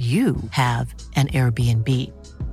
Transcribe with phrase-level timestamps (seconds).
[0.00, 1.86] you have an Airbnb.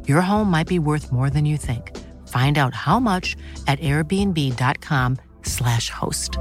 [0.05, 1.96] Your home might be worth more than you think.
[2.28, 6.38] Find out how much at airbnb.com/slash host.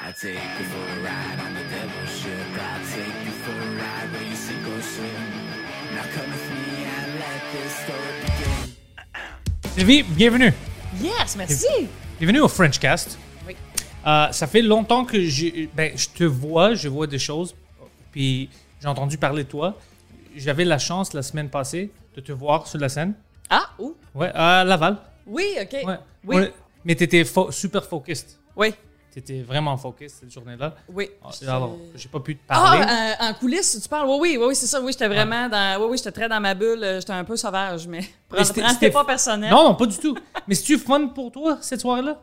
[0.00, 2.32] I take you for a ride on the devil's ship.
[2.54, 5.10] I take you for a ride where you sink or swim.
[5.94, 8.72] Now come with me and let this story begin.
[9.74, 10.52] Sylvie, bienvenue.
[11.00, 11.88] Yes, merci.
[12.18, 13.18] Bienvenue au Frenchcast.
[14.06, 15.16] Euh, ça fait longtemps que
[15.74, 17.54] ben, je te vois, je vois des choses,
[18.12, 18.48] puis
[18.80, 19.74] j'ai entendu parler de toi.
[20.36, 23.14] J'avais la chance la semaine passée de te voir sur la scène.
[23.50, 23.94] Ah, où?
[24.14, 24.98] Ouais, à Laval.
[25.26, 25.72] Oui, OK.
[25.84, 25.98] Ouais.
[26.24, 26.36] Oui.
[26.36, 26.54] Ouais.
[26.84, 28.28] Mais tu étais super focused.
[28.56, 28.72] Oui,
[29.12, 30.74] Tu étais vraiment focused cette journée-là.
[30.92, 31.10] oui.
[31.24, 32.84] Ah, Alors, j'ai pas pu te parler.
[32.86, 34.06] Ah, euh, en coulisses, tu parles?
[34.08, 34.80] Oui, oui, oui, oui c'est ça.
[34.80, 35.80] Oui, j'étais vraiment dans.
[35.80, 36.84] Oui, oui, j'étais très dans ma bulle.
[37.00, 38.00] J'étais un peu sauvage, mais.
[38.44, 39.50] C'était pas personnel.
[39.50, 40.16] non, non, pas du tout.
[40.46, 42.20] Mais c'est-tu fun pour toi, cette soirée-là?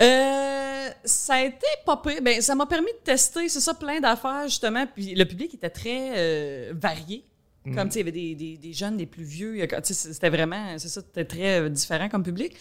[0.00, 2.20] Euh, ça a été pas pire.
[2.22, 4.86] Ben, ça m'a permis de tester, c'est ça, plein d'affaires, justement.
[4.86, 7.24] Puis le public était très euh, varié.
[7.64, 7.74] Mm.
[7.74, 9.66] Comme, tu sais, il y avait des, des, des jeunes, des plus vieux.
[9.82, 12.54] C'était vraiment, c'est ça, c'était très euh, différent comme public.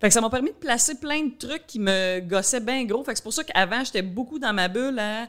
[0.00, 3.02] Fait que ça m'a permis de placer plein de trucs qui me gossaient bien gros.
[3.04, 5.28] Fait que c'est pour ça qu'avant, j'étais beaucoup dans ma bulle à,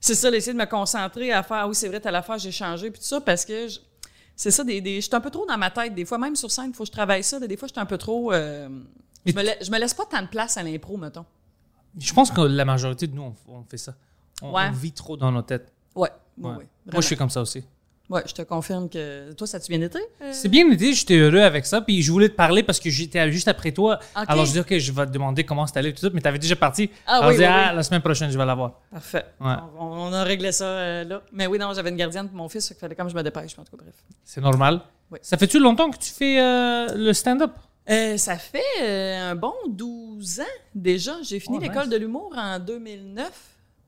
[0.00, 2.52] c'est ça, d'essayer de me concentrer à faire, ah oui, c'est vrai, telle affaire, j'ai
[2.52, 3.80] changé, puis tout ça, parce que je-
[4.36, 5.94] c'est ça, des, des, j'étais un peu trop dans ma tête.
[5.94, 7.38] Des fois, même sur scène, il faut que je travaille ça.
[7.40, 8.32] Des fois, j'étais un peu trop.
[8.32, 8.68] euh,
[9.26, 11.24] je, me la- je me laisse pas tant de place à l'impro, mettons.
[11.98, 13.94] Je pense que la majorité de nous, on, on fait ça.
[14.42, 14.66] On, Ouais.
[14.68, 15.72] on vit trop dans nos têtes.
[15.94, 16.10] Ouais.
[16.36, 16.58] Moi,
[16.96, 17.62] je suis comme ça aussi.
[18.10, 19.32] Ouais, je te confirme que.
[19.32, 19.98] Toi, ça tu bien été?
[20.20, 20.30] euh?
[20.32, 21.80] C'est bien été, j'étais heureux avec ça.
[21.80, 23.98] Puis je voulais te parler parce que j'étais juste après toi.
[24.14, 26.10] Alors je dis, OK, je vais te demander comment c'était allé, tout ça.
[26.12, 26.90] Mais tu avais déjà parti.
[27.06, 27.76] Ah Alors oui, je dis, oui, ah, oui.
[27.76, 28.72] la semaine prochaine, je vais l'avoir.
[28.90, 29.24] Parfait.
[29.40, 29.54] Ouais.
[29.78, 31.22] On, on a réglé ça euh, là.
[31.32, 33.22] Mais oui, non, j'avais une gardienne pour mon fils, fait qu'il fallait comme je me
[33.22, 33.58] dépêche.
[33.58, 33.94] En tout cas, bref.
[34.22, 34.82] C'est normal.
[35.10, 35.18] Oui.
[35.22, 37.52] Ça fait-tu longtemps que tu fais euh, le stand-up?
[37.90, 41.20] Euh, ça fait euh, un bon 12 ans déjà.
[41.22, 43.30] J'ai fini l'école de l'humour en 2009.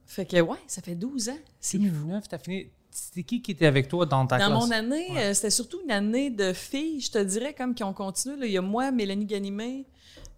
[0.05, 1.39] Fait que, ouais, ça fait 12 ans.
[1.61, 2.67] C'est 2009, t'as fini.
[2.91, 4.59] C'était qui qui était avec toi dans ta Dans classe?
[4.65, 7.93] mon année, euh, c'était surtout une année de filles, je te dirais, comme qui ont
[7.93, 8.37] continué.
[8.37, 8.47] là.
[8.47, 9.85] Il y a moi, Mélanie Ganimé,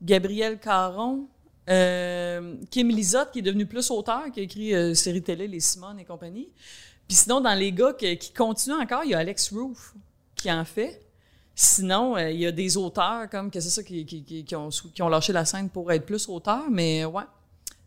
[0.02, 1.26] Gabrielle Caron,
[1.66, 6.04] Kim Lizotte, qui est devenue plus auteur, qui a écrit série télé Les Simone et
[6.04, 6.48] compagnie.
[7.06, 9.94] Puis sinon, dans les gars qui, qui continuent encore, il y a Alex Roof
[10.34, 11.00] qui en fait.
[11.60, 14.54] Sinon, euh, il y a des auteurs comme que c'est ça qui, qui, qui- qui
[14.54, 17.24] ont, qui ont lâché la scène pour être plus auteurs, mais ouais,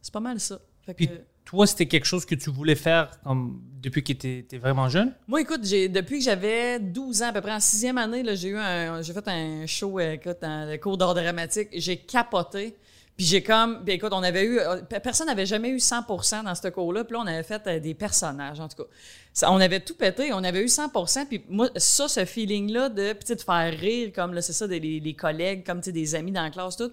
[0.02, 0.60] c'est pas mal ça.
[0.86, 1.10] Fait que- Puis
[1.46, 5.14] toi, c'était quelque chose que tu voulais faire comme depuis que tu étais vraiment jeune?
[5.26, 8.36] Moi, écoute, j'ai, depuis que j'avais 12 ans, à peu près en sixième année, là,
[8.36, 11.70] j'ai eu un, j'ai fait un show, euh, écoute, le cours d'art dramatique.
[11.72, 12.76] J'ai capoté.
[13.22, 16.44] Puis j'ai comme, puis écoute, on avait eu, euh, pe- personne n'avait jamais eu 100%
[16.44, 17.04] dans ce cours-là.
[17.04, 19.48] Puis là, on avait fait euh, des personnages, en tout cas.
[19.48, 21.28] On avait tout pété, on avait eu 100%.
[21.28, 24.80] Puis moi, ça, ce feeling-là de, puis de faire rire, comme là, c'est ça, des,
[24.80, 26.92] les, collègues, comme des amis dans la classe, tout.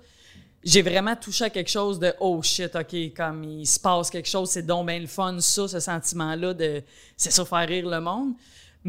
[0.63, 4.29] J'ai vraiment touché à quelque chose de oh shit, ok, comme il se passe quelque
[4.29, 6.83] chose, c'est donc bien le fun, ça, ce sentiment-là de
[7.17, 8.35] c'est ça, faire rire le monde.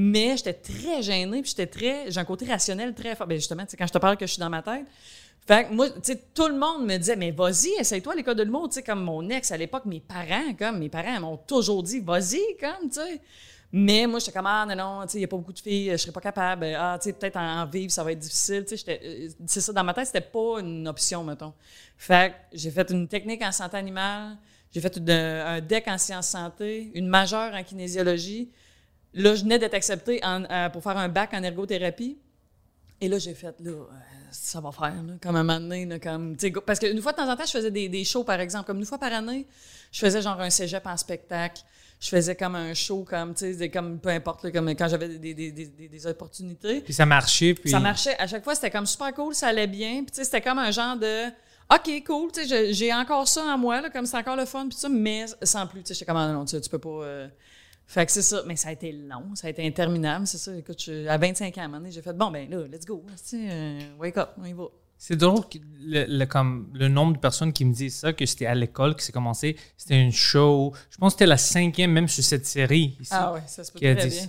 [0.01, 2.09] Mais j'étais très gênée, puis j'étais très.
[2.09, 3.27] J'ai un côté rationnel très fort.
[3.27, 4.85] Ben justement, quand je te parle que je suis dans ma tête.
[5.45, 8.43] Fait que moi, tu sais, tout le monde me disait, mais vas-y, essaye-toi l'école de
[8.43, 8.69] l'humour.
[8.69, 11.99] Tu sais, comme mon ex à l'époque, mes parents, comme, mes parents m'ont toujours dit,
[11.99, 13.19] vas-y, comme, tu sais.
[13.73, 15.97] Mais moi, j'étais comme, ah, non, non, il n'y a pas beaucoup de filles, je
[15.97, 16.65] serais pas capable.
[16.77, 18.65] Ah, tu sais, peut-être en, vivre, ça va être difficile.
[18.88, 21.53] Euh, c'est ça, dans ma tête, c'était pas une option, mettons.
[21.97, 24.38] Fait que j'ai fait une technique en santé animale,
[24.71, 28.49] j'ai fait un deck en sciences santé, une majeure en kinésiologie.
[29.13, 32.17] Là, je venais d'être acceptée en- euh, pour faire un bac en ergothérapie.
[33.01, 33.85] Et là, j'ai fait, là, euh,
[34.31, 37.29] ça va faire, là, comme un moment donné, là, comme, parce qu'une fois de temps
[37.31, 39.47] en temps, je faisais des, des shows, par exemple, comme une fois par année,
[39.91, 41.63] je faisais genre un cégep en spectacle,
[42.00, 45.17] je faisais comme un show, comme, tu sais, comme, peu importe, là, comme quand j'avais
[45.17, 46.81] des, des, des, opportunités.
[46.81, 47.53] Puis ça marchait.
[47.53, 47.69] Puis...
[47.71, 48.17] Ça marchait.
[48.19, 50.03] À chaque fois, c'était comme super cool, ça allait bien.
[50.03, 51.27] Puis, tu sais, c'était comme un genre de
[51.73, 54.67] OK, cool, tu sais, j'ai- encore ça en moi, là, comme c'est encore le fun,
[54.67, 55.81] puis ça, mais sans plus.
[55.83, 56.89] Tu sais, j'étais comme, ah, non, tu, sais, tu peux pas.
[56.89, 57.27] euh.
[57.91, 58.44] Fait que c'est ça.
[58.45, 60.56] Mais ça a été long, ça a été interminable, c'est ça.
[60.56, 62.86] Écoute, je- à 25 ans, à un moment donné, j'ai fait, bon, ben là, let's
[62.86, 63.03] go.
[63.33, 64.65] Euh, wake up, on y va.
[65.01, 65.41] C'est drôle
[65.81, 68.95] le, le- comme, le nombre de personnes qui me disent ça, que c'était à l'école
[68.95, 69.56] que c'est commencé.
[69.75, 70.71] C'était une show.
[70.91, 73.09] Je pense que c'était la cinquième même sur cette série ici.
[73.12, 74.27] Ah ouais, ça se peut très bien.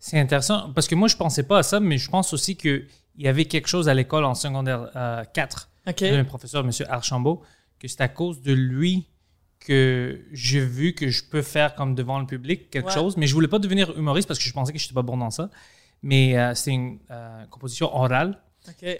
[0.00, 2.86] C'est intéressant parce que moi, je pensais pas à ça, mais je pense aussi qu'il
[3.18, 5.68] y avait quelque chose à l'école en secondaire euh, 4.
[5.86, 5.94] OK.
[6.00, 6.70] J'avais un professeur, M.
[6.88, 7.42] Archambault,
[7.78, 9.06] que c'est à cause de lui
[9.66, 12.94] que j'ai vu que je peux faire comme devant le public quelque Ouais.
[12.94, 15.02] chose, mais je voulais pas devenir humoriste parce que je pensais que je n'étais pas
[15.02, 15.50] bon dans ça.
[16.02, 18.40] Mais euh, c'est une euh, composition orale.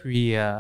[0.00, 0.58] Puis euh,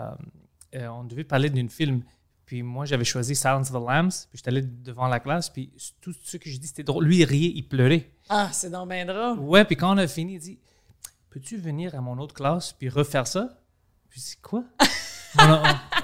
[0.72, 2.02] on devait parler d'un film.
[2.44, 4.26] Puis moi, j'avais choisi Silence of the Lambs.
[4.30, 5.50] Puis j'étais allé devant la classe.
[5.50, 7.04] Puis tout ce que je dis, c'était drôle.
[7.04, 8.10] Lui, il riait, il pleurait.
[8.28, 9.40] Ah, c'est donc bien drôle.
[9.40, 10.58] Ouais, puis quand on a fini, il dit
[11.30, 13.58] Peux-tu venir à mon autre classe puis refaire ça
[14.08, 14.62] Puis c'est quoi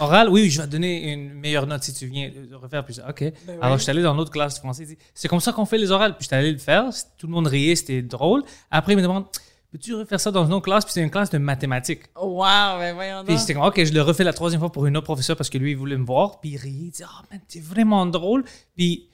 [0.00, 2.84] Oral, oui, je vais te donner une meilleure note si tu viens le refaire.
[2.84, 3.32] Puis OK.
[3.46, 4.86] Ben Alors, je suis allé dans l'autre classe de français.
[5.14, 6.16] C'est comme ça qu'on fait les orales.
[6.16, 6.86] Puis j'étais allé le faire.
[7.18, 8.42] Tout le monde riait, c'était drôle.
[8.70, 9.26] Après, il me demande
[9.72, 10.84] Peux-tu refaire ça dans une autre classe?
[10.84, 12.02] Puis c'est une classe de mathématiques.
[12.14, 14.84] Oh, wow, ben voyons Puis j'étais comme, OK, je le refais la troisième fois pour
[14.84, 16.40] une autre professeur parce que lui, il voulait me voir.
[16.40, 18.44] Puis il riait, il dit, ah, man, t'es vraiment drôle.
[18.76, 19.08] Puis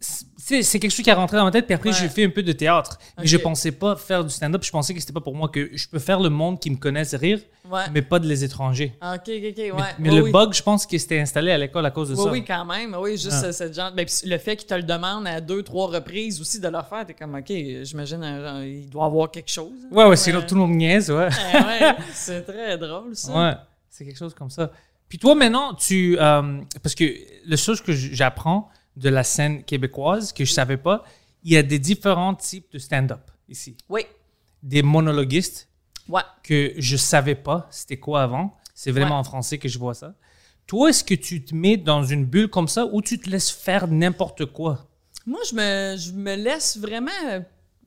[0.00, 1.66] c'est c'est quelque chose qui a rentré dans ma tête.
[1.66, 1.94] Puis après, Ouais.
[1.96, 2.98] j'ai fait un peu de théâtre.
[3.18, 3.28] Mais Ok.
[3.28, 4.64] je pensais pas faire du stand-up.
[4.64, 6.76] Je pensais que c'était pas pour moi, que je peux faire le monde qui me
[6.76, 7.82] connaisse rire, Ouais.
[7.92, 8.94] mais pas de les étrangers.
[9.00, 9.72] Ah, OK, OK, OK, ouais.
[9.76, 10.30] Mais, mais Oui, le oui.
[10.32, 12.30] bug, je pense que c'était installé à l'école à cause de Oui, ça.
[12.30, 12.96] oui, quand même.
[12.98, 13.52] Oui, juste Ah.
[13.52, 13.92] cette genre.
[13.92, 17.04] Ben, le fait qu'il te le demande à deux, trois reprises aussi de le faire,
[17.06, 18.22] t'es comme, OK, j'imagine,
[18.64, 19.70] il doit avoir quelque chose.
[19.84, 19.94] hein.
[19.94, 21.28] Ouais, ouais, sinon tout le monde niaise, ouais.
[21.28, 21.28] Ouais,
[21.82, 23.32] ouais, c'est très drôle, ça.
[23.32, 23.54] Ouais,
[23.88, 24.70] c'est quelque chose comme ça.
[25.08, 26.16] Puis toi, maintenant, tu.
[26.18, 27.04] euh, parce que
[27.46, 31.04] la chose que j'apprends de la scène québécoise, que je savais pas,
[31.44, 33.76] il y a des différents types de stand-up ici.
[33.88, 34.02] Oui.
[34.62, 35.68] Des monologuistes
[36.08, 36.22] Ouais.
[36.42, 38.56] que je savais pas c'était quoi avant.
[38.74, 39.20] C'est vraiment Ouais.
[39.20, 40.14] en français que je vois ça.
[40.66, 43.50] Toi, est-ce que tu te mets dans une bulle comme ça ou tu te laisses
[43.50, 44.86] faire n'importe quoi?
[45.26, 47.10] Moi, je me, je me laisse vraiment.
[47.28, 47.40] euh,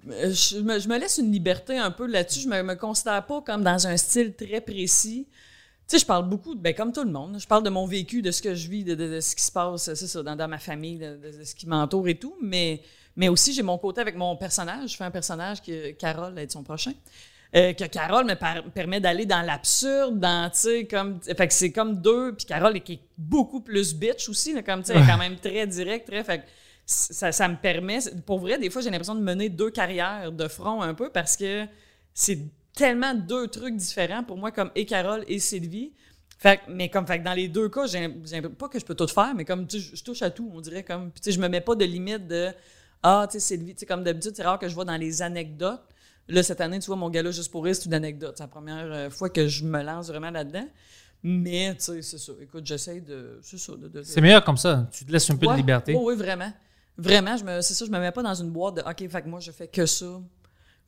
[0.05, 2.41] Je me, je me laisse une liberté un peu là-dessus.
[2.41, 5.27] Je me, me considère pas comme dans un style très précis.
[5.87, 8.21] Tu sais, je parle beaucoup, ben, comme tout le monde, je parle de mon vécu,
[8.21, 10.35] de ce que je vis, de, de- de ce qui se passe, c'est ça, dans,
[10.35, 12.35] dans ma famille, de, ce qui m'entoure et tout.
[12.41, 12.81] Mais,
[13.17, 14.91] mais aussi, j'ai mon côté avec mon personnage.
[14.91, 16.93] Je fais un personnage que Carole être son prochain.
[17.55, 21.19] Euh, que Carole me par- permet d'aller dans l'absurde, dans, tu sais, comme.
[21.21, 24.63] Fait que c'est comme deux, puis Carole est qui est beaucoup plus bitch aussi, là,
[24.63, 26.23] comme, tu sais, elle est quand même très direct, très.
[26.23, 26.43] Fait que
[26.85, 27.99] ça, ça me permet.
[28.25, 31.37] Pour vrai, des fois, j'ai l'impression de mener deux carrières de front un peu parce
[31.37, 31.65] que
[32.13, 32.39] c'est
[32.75, 35.93] tellement deux trucs différents pour moi, comme et Carole et Sylvie.
[36.39, 39.33] Fait, mais comme fait dans les deux cas, j'ai pas que je peux tout faire,
[39.35, 41.09] mais comme je, touche à tout, on dirait comme.
[41.11, 42.49] Puis tu sais, je me mets pas de limite de
[43.01, 45.81] Ah, tu sais, Sylvie, comme d'habitude, c'est rare que je vois dans les anecdotes.
[46.27, 48.35] Là, cette année, tu vois, mon gala juste pour rire, c'est une anecdote.
[48.37, 50.67] C'est la première euh, fois que je me lance vraiment là-dedans.
[51.21, 52.33] Mais, tu sais, c'est ça.
[52.41, 53.39] Écoute, j'essaie de.
[53.41, 53.73] C'est ça.
[53.73, 54.87] De, de- de- C'est meilleur comme ça.
[54.91, 55.53] Tu te laisses un peu Ouais.
[55.53, 55.93] de liberté.
[55.95, 56.51] Oui, oui, vraiment.
[56.97, 59.21] Vraiment, je me, c'est ça, je me mets pas dans une boîte de OK, fait
[59.21, 60.19] que moi, je fais que ça.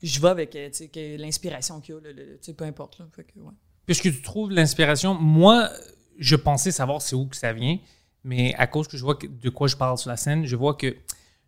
[0.02, 2.98] Je vais avec euh, l'inspiration qu'il y a, le- le- peu importe.
[2.98, 3.06] Là.
[3.14, 3.52] Fait que, ouais.
[3.86, 5.70] Puisque tu trouves l'inspiration, moi,
[6.18, 7.78] je pensais savoir c'est où que ça vient,
[8.24, 10.56] mais à cause que je vois que- de quoi je parle sur la scène, je
[10.56, 10.96] vois que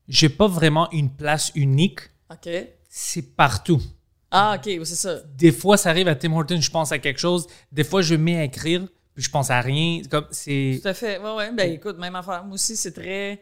[0.08, 2.00] j'ai pas vraiment une place unique.
[2.30, 2.48] OK.
[2.88, 3.82] C'est partout.
[4.30, 5.20] Ah, OK, oui, c'est ça.
[5.36, 7.46] Des fois, ça arrive à Tim Hortons, je pense à quelque chose.
[7.72, 10.02] Des fois, je me mets à écrire, puis je pense à rien.
[10.10, 10.78] Comme c'est.
[10.82, 11.18] Tout à fait.
[11.18, 11.52] Ouais, ouais.
[11.52, 12.44] Ben, écoute, même affaire.
[12.44, 13.40] Moi aussi, c'est très.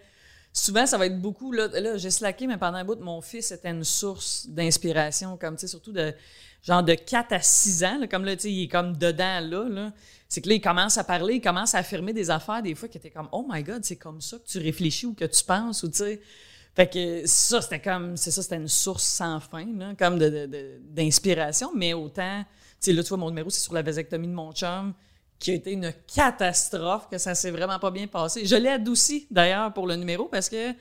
[0.58, 1.52] Souvent, ça va être beaucoup.
[1.52, 5.54] Là, là j'ai slacké, mais pendant un bout, mon fils était une source d'inspiration, comme,
[5.54, 6.14] tu sais, surtout de
[6.62, 7.98] genre de 4 à 6 ans.
[7.98, 9.68] là, comme là, tu sais, il est comme dedans, là.
[9.68, 9.92] là.
[10.30, 12.88] C'est que là, il commence à parler, il commence à affirmer des affaires, des fois,
[12.88, 15.44] qui étaient comme, oh my God, c'est comme ça que tu réfléchis ou que tu
[15.44, 16.22] penses, ou tu sais.
[16.74, 21.70] Fait que ça, c'était comme, c'est ça, c'était une source sans fin, là, comme d'inspiration,
[21.76, 22.46] mais autant, tu
[22.80, 24.94] sais, là, tu vois, mon numéro, c'est sur la vasectomie de mon chum,
[25.38, 28.44] qui a été une catastrophe, que ça s'est vraiment pas bien passé.
[28.46, 30.72] Je l'ai adouci, d'ailleurs, pour le numéro, parce que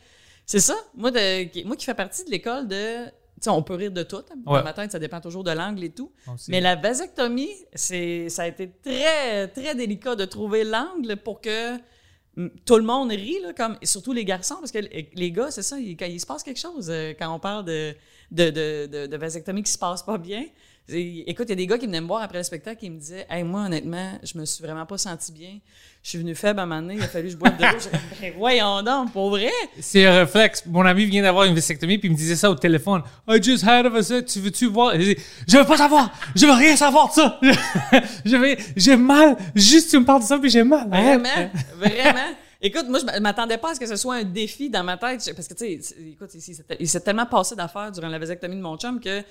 [0.46, 3.62] c'est ça, moi, de, qui- moi qui fais partie de l'école de, tu sais, on
[3.64, 4.64] peut rire de tout, hein, Ouais.
[4.64, 6.52] ma tête, ça dépend toujours de l'angle et tout, aussi.
[6.52, 11.76] mais la vasectomie, c'est, ça a été très, très délicat de trouver l'angle pour que
[12.38, 15.52] mm, tout le monde rit, là, comme, et surtout les garçons, parce que les gars,
[15.52, 17.94] c'est ça, il, quand il se passe quelque chose, euh, quand on parle de,
[18.32, 20.46] de, de, de, de vasectomie qui se passe pas bien.
[20.88, 23.00] Écoute, il y a des gars qui venaient me voir après le spectacle qui me
[23.00, 25.58] disaient Hey, moi, honnêtement, je me suis vraiment pas senti bien.
[26.04, 27.64] Je suis venu faible à un moment donné, il a fallu que je boive de
[27.64, 27.70] l'eau.
[28.22, 29.50] Ben, voyons donc, pour vrai?
[29.80, 30.64] C'est un réflexe.
[30.68, 33.02] Mon ami vient d'avoir une vasectomie, puis il me disait ça au téléphone.
[33.28, 34.26] I just had a vasectomie.
[34.32, 34.94] Tu veux-tu voir?
[34.94, 36.12] Je dis, je veux pas savoir.
[36.36, 37.40] Je veux rien savoir de ça.
[38.26, 39.36] je vais, j'ai mal.
[39.56, 40.88] Juste, tu me parles de ça, puis j'ai mal.
[40.88, 41.52] Vraiment, Arrête.
[41.80, 42.36] vraiment?
[42.62, 45.32] Écoute, moi, je m'attendais pas à ce que ce soit un défi dans ma tête.
[45.36, 48.62] Parce que, tu sais, écoute, s'est- il s'est tellement passé d'affaires durant la vasectomie de
[48.62, 49.24] mon chum que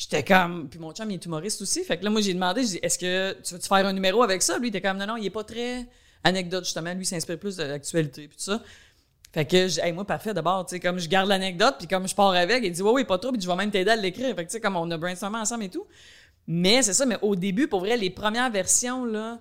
[0.00, 0.68] j'étais comme.
[0.70, 1.84] Puis mon chum, il est humoriste aussi.
[1.84, 4.22] Fait que là, moi, j'ai demandé, j'ai dit, est-ce que tu veux-tu faire un numéro
[4.22, 4.58] avec ça?
[4.58, 5.86] Lui, il était comme, non, non, il est pas très
[6.24, 6.92] anecdote, justement.
[6.94, 8.62] Lui, il s'inspire plus de l'actualité, puis tout ça.
[9.32, 12.08] Fait que, j'ai- hey, moi, parfait, d'abord, tu sais, comme je garde l'anecdote, puis comme
[12.08, 13.96] je pars avec, il dit, ouais, oui, pas trop, puis je vais même t'aider à
[13.96, 14.34] l'écrire.
[14.34, 15.86] Fait que, tu sais, comme on a brainstormé ensemble et tout.
[16.48, 19.38] Mais c'est ça, mais au début, pour vrai, les premières versions, là,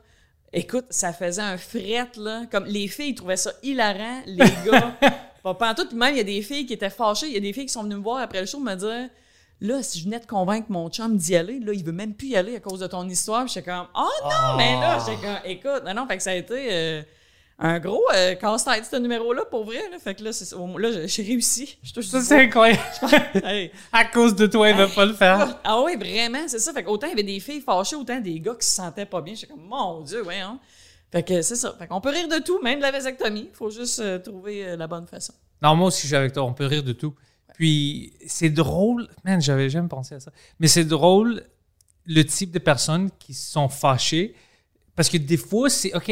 [0.54, 2.46] écoute, ça faisait un fret, là.
[2.52, 4.96] Comme les filles trouvaient ça hilarant, les gars.
[5.44, 5.88] pas pantoute.
[5.90, 7.28] Puis même, il y a des filles qui étaient fâchées.
[7.28, 9.10] Il y a des filles qui sont venues me voir après le show me dire
[9.62, 12.28] Là, si je venais de convaincre mon chum d'y aller, là, il veut même plus
[12.28, 13.46] y aller à cause de ton histoire.
[13.48, 16.36] J'étais comme Oh non, mais là, j'étais comme Écoute, non, non, fait que ça a
[16.36, 16.68] été.
[16.72, 17.02] euh,
[17.62, 19.82] un gros euh, casse-tête, ce numéro-là, pour vrai.
[19.92, 20.00] Là.
[20.00, 21.78] Fait que là, là, j'ai- réussi.
[21.84, 22.80] Je Ça, c'est incroyable.
[23.44, 23.70] Hey.
[23.92, 25.60] à cause de toi, il va pas le faire.
[25.66, 26.72] Ah oui, vraiment, c'est ça.
[26.72, 29.06] Fait que autant il y avait des filles fâchées, autant des gars qui se sentaient
[29.06, 29.36] pas bien.
[29.36, 30.58] J'étais comme, mon Dieu, ouais, hein.
[31.12, 31.76] Fait que c'est ça.
[31.78, 33.50] Fait qu'on peut rire de tout, même de la vasectomie.
[33.52, 35.34] Faut juste euh, trouver euh, la bonne façon.
[35.62, 36.44] Non, moi aussi, je suis avec toi.
[36.44, 37.14] On peut rire de tout.
[37.60, 39.10] Puis, c'est drôle.
[39.26, 40.32] Man, j'avais jamais pensé à ça.
[40.62, 41.44] Mais c'est drôle
[42.06, 44.34] le type de personnes qui sont fâchées.
[44.96, 45.94] Parce que des fois, c'est.
[45.94, 46.10] OK,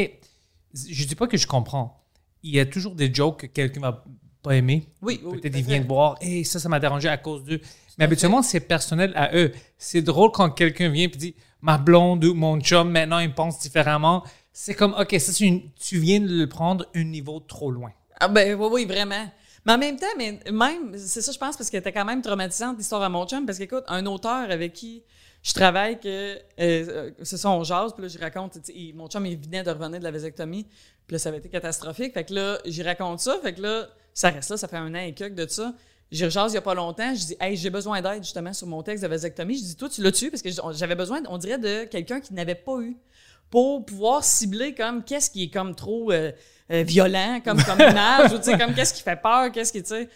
[0.74, 2.04] je dis pas que je comprends.
[2.42, 4.04] Il y a toujours des jokes que quelqu'un va
[4.42, 4.88] pas aimer.
[5.00, 5.82] Oui, oui, Peut-être tout à il vient fait.
[5.84, 6.16] de voir.
[6.20, 7.62] Et ça, ça m'a dérangé à cause d'eux.
[7.96, 9.50] Mais habituellement, c'est personnel à eux.
[9.78, 13.58] C'est drôle quand quelqu'un vient et dit Ma blonde ou mon chum, maintenant, il pense
[13.58, 14.22] différemment.
[14.52, 17.90] C'est comme, OK, ça, c'est une- tu viens de le prendre un niveau trop loin.
[18.20, 19.26] Ah ben oui, oui, vraiment.
[19.68, 22.22] Mais en même temps, mais même, c'est ça, je pense, parce qu'elle était quand même
[22.22, 25.04] traumatisante, l'histoire à mon chum, parce qu'écoute, un auteur avec qui
[25.42, 28.58] je travaille, que euh, euh, c'est ça, on jase, puis là, je raconte,
[28.94, 30.64] mon chum, il venait de revenir de la vasectomie,
[31.06, 32.14] puis là, ça avait été catastrophique.
[32.14, 34.94] Fait que là, j'y raconte ça, fait que là, ça reste là, ça fait un
[34.94, 35.74] an et quelques de ça.
[36.10, 38.66] J'y rejase il y a pas longtemps, je dis, hey, j'ai besoin d'aide justement sur
[38.66, 39.58] mon texte de vasectomie.
[39.58, 42.32] Je dis, toi, tu l'as tué, parce que j'avais besoin, on dirait, de quelqu'un qui
[42.32, 42.96] n'avait pas eu
[43.50, 46.32] pour pouvoir cibler comme qu'est-ce qui est comme trop euh,
[46.70, 50.08] euh, violent comme, comme image, ou comme qu'est-ce qui fait peur, qu'est-ce qui, tu sais.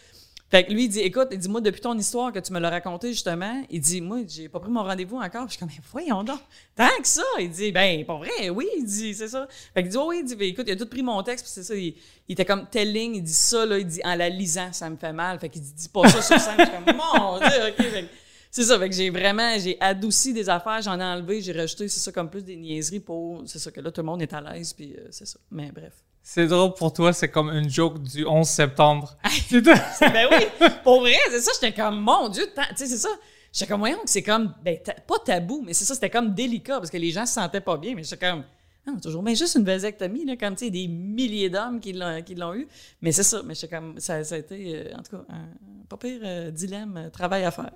[0.51, 2.59] Fait que lui, il dit, écoute, il dit, moi, depuis ton histoire que tu me
[2.59, 5.47] l'as raconté, justement, il dit, moi, j'ai pas pris mon rendez-vous encore.
[5.47, 6.39] Je suis comme, mais voyons donc,
[6.75, 7.23] tant que ça.
[7.39, 9.47] Il dit, ben, pas vrai, oui, il dit, c'est ça.
[9.73, 11.51] Fait qu'il dit, oui, il dit, ben, écoute, il a tout pris mon texte, puis
[11.55, 11.95] c'est ça, il,
[12.29, 14.95] était comme, telle ligne, il dit ça, là, il dit, en la lisant, ça me
[14.95, 15.39] fait mal.
[15.39, 16.53] Fait qu'il dit, dis pas ça sur scène.
[16.59, 17.85] Je suis comme, mon Dieu, OK.
[17.85, 18.09] Fait
[18.55, 21.87] c'est ça, fait que j'ai vraiment, j'ai adouci des affaires, j'en ai enlevé, j'ai rajouté,
[21.87, 24.31] c'est ça, comme plus des niaiseries pour, c'est ça, que là, tout le monde est
[24.31, 25.39] à l'aise, puis euh, c'est ça.
[25.49, 25.91] Mais bref.
[26.21, 29.17] C'est drôle pour toi, c'est comme une joke du 11 septembre.
[29.49, 33.09] C'est ben oui, pour vrai, c'est ça, j'étais comme, mon Dieu, tu sais, c'est ça.
[33.51, 36.35] J'étais comme, voyons que c'est comme, ben, ta- pas tabou, mais c'est ça, c'était comme
[36.35, 38.43] délicat, parce que les gens se sentaient pas bien, mais j'étais comme,
[38.85, 42.53] non, toujours, mais juste une vasectomie, là, comme, tu sais, des milliers d'hommes qui l'ont,
[42.53, 42.67] eu.
[43.01, 45.47] Mais c'est ça, mais j'étais comme, ça, ça a été, euh, en tout cas, un
[45.89, 47.71] pas pire euh, dilemme, travail à faire.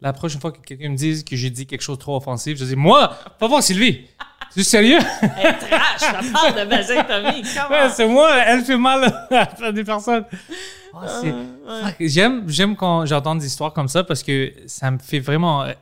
[0.00, 2.58] La prochaine fois que quelqu'un me dise que j'ai dit quelque chose de trop offensif,
[2.58, 4.06] je dis Moi, pas voir Sylvie.
[4.52, 4.98] Tu es sérieux?
[5.22, 7.68] Hey, trash, ça parle de vasectomie, comment?
[7.82, 10.24] Ouais, c'est moi, elle fait mal à des personnes.
[10.94, 15.18] Ah, Fuck, J'aime, j'aime quand j'entends des histoires comme ça parce que ça me fait
[15.18, 15.72] vraiment euh,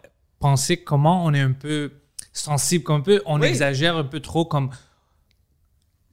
[0.40, 1.92] penser comment on est un peu
[2.33, 3.47] sensible, comme un peu, on Oui.
[3.49, 4.44] exagère un peu trop.
[4.44, 4.71] Comme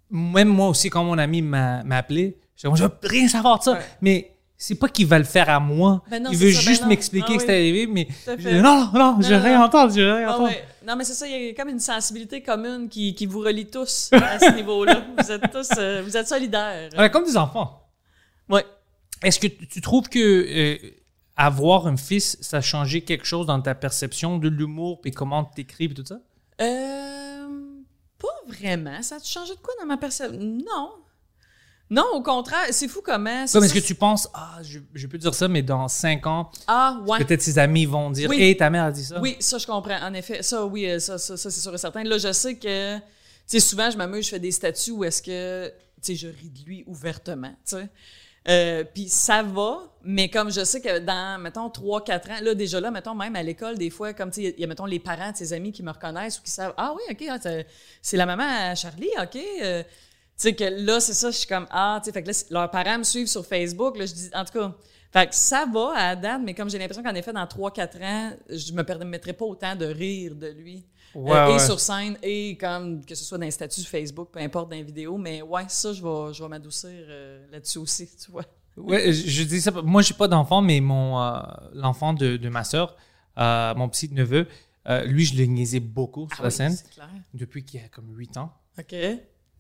[0.10, 3.60] même moi aussi, quand mon ami m'a, m'a appelé, je dis, je veux rien savoir
[3.60, 3.72] de ça.
[3.74, 3.80] Ouais.
[4.02, 4.31] Mais
[4.62, 6.04] c'est pas qu'il va le faire à moi.
[6.08, 7.54] Ben non, il veut ça, ben juste m'expliquer Ah que c'est oui.
[7.56, 10.64] arrivé, mais je non, non, je entendre, je ouais.
[10.88, 13.66] Non, mais c'est ça, il y a comme une sensibilité commune qui, qui vous relie
[13.66, 15.04] tous à ce niveau-là.
[15.18, 16.90] Vous êtes tous, euh, vous êtes solidaires.
[16.96, 17.90] On est comme des enfants.
[18.50, 18.64] Ouais.
[19.24, 20.78] Est-ce que tu trouves que euh,
[21.36, 25.44] avoir un fils, ça a changé quelque chose dans ta perception de l'humour, puis comment
[25.44, 26.20] tu écris, puis tout ça?
[26.62, 27.48] Euh,
[28.20, 29.02] pas vraiment.
[29.02, 30.38] Ça a changé de quoi dans ma perception?
[30.40, 30.92] Non.
[31.92, 33.46] Non, au contraire, c'est fou comment.
[33.46, 36.26] c'est Comme est-ce que tu penses, ah, je, je peux dire ça, mais dans cinq
[36.26, 37.20] ans, Ah, ouais.
[37.24, 38.42] peut-être ses amis vont dire, Oui.
[38.42, 39.20] hé, ta mère a dit ça.
[39.20, 40.00] Oui, ça, je comprends.
[40.02, 42.04] En effet, ça, oui, euh, ça, ça, ça, c'est sûr et certain.
[42.04, 43.04] Là, je sais que, tu
[43.46, 46.50] sais, souvent, je m'amuse, je fais des statuts où est-ce que, tu sais, je ris
[46.50, 47.90] de lui ouvertement, tu sais.
[48.48, 52.80] Euh, puis ça va, mais comme je sais que dans, mettons, 3-4 ans, là, déjà
[52.80, 54.98] là, mettons, même à l'école, des fois, comme, tu sais, il y a, mettons, les
[54.98, 57.68] parents de ses amis qui me reconnaissent ou qui savent, ah oui, OK, ah, c'est-
[58.02, 59.38] c'est la maman à Charlie, OK.
[59.62, 59.84] euh,
[60.42, 62.72] sais, que là, c'est ça, je suis comme, ah, tu sais, fait que là, leurs
[62.72, 64.74] parents me suivent sur Facebook, là, je dis, en tout cas,
[65.12, 68.32] fait que ça va à date, mais comme j'ai l'impression qu'en effet, dans 3-4 ans,
[68.50, 70.86] je me permettrais pas autant de rire de lui.
[71.14, 71.60] Ouais, Euh, et ouais.
[71.60, 74.84] sur scène, et comme que ce soit dans les statuts Facebook, peu importe, dans les
[74.84, 75.18] vidéos.
[75.18, 78.46] Mais ouais, ça, je vais, je vais m'adoucir euh, là-dessus aussi, tu vois.
[78.78, 79.72] Ouais, je, dis ça.
[79.72, 81.42] Moi, j'ai pas d'enfant, mais mon euh,
[81.74, 82.96] l'enfant de, de ma soeur,
[83.36, 84.48] mon petit neveu,
[85.06, 87.10] lui, je le niaisais beaucoup sur Ah la oui, scène clair.
[87.34, 88.54] depuis qu'il a comme 8 ans.
[88.80, 88.96] OK.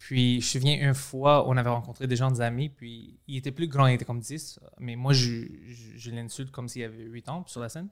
[0.03, 3.37] Puis, je me souviens une fois, on avait rencontré des gens, des amis, puis il
[3.37, 6.83] était plus grand, il était comme 10, mais moi, je, je, je l'insulte comme s'il
[6.83, 7.87] avait 8 ans sur la scène.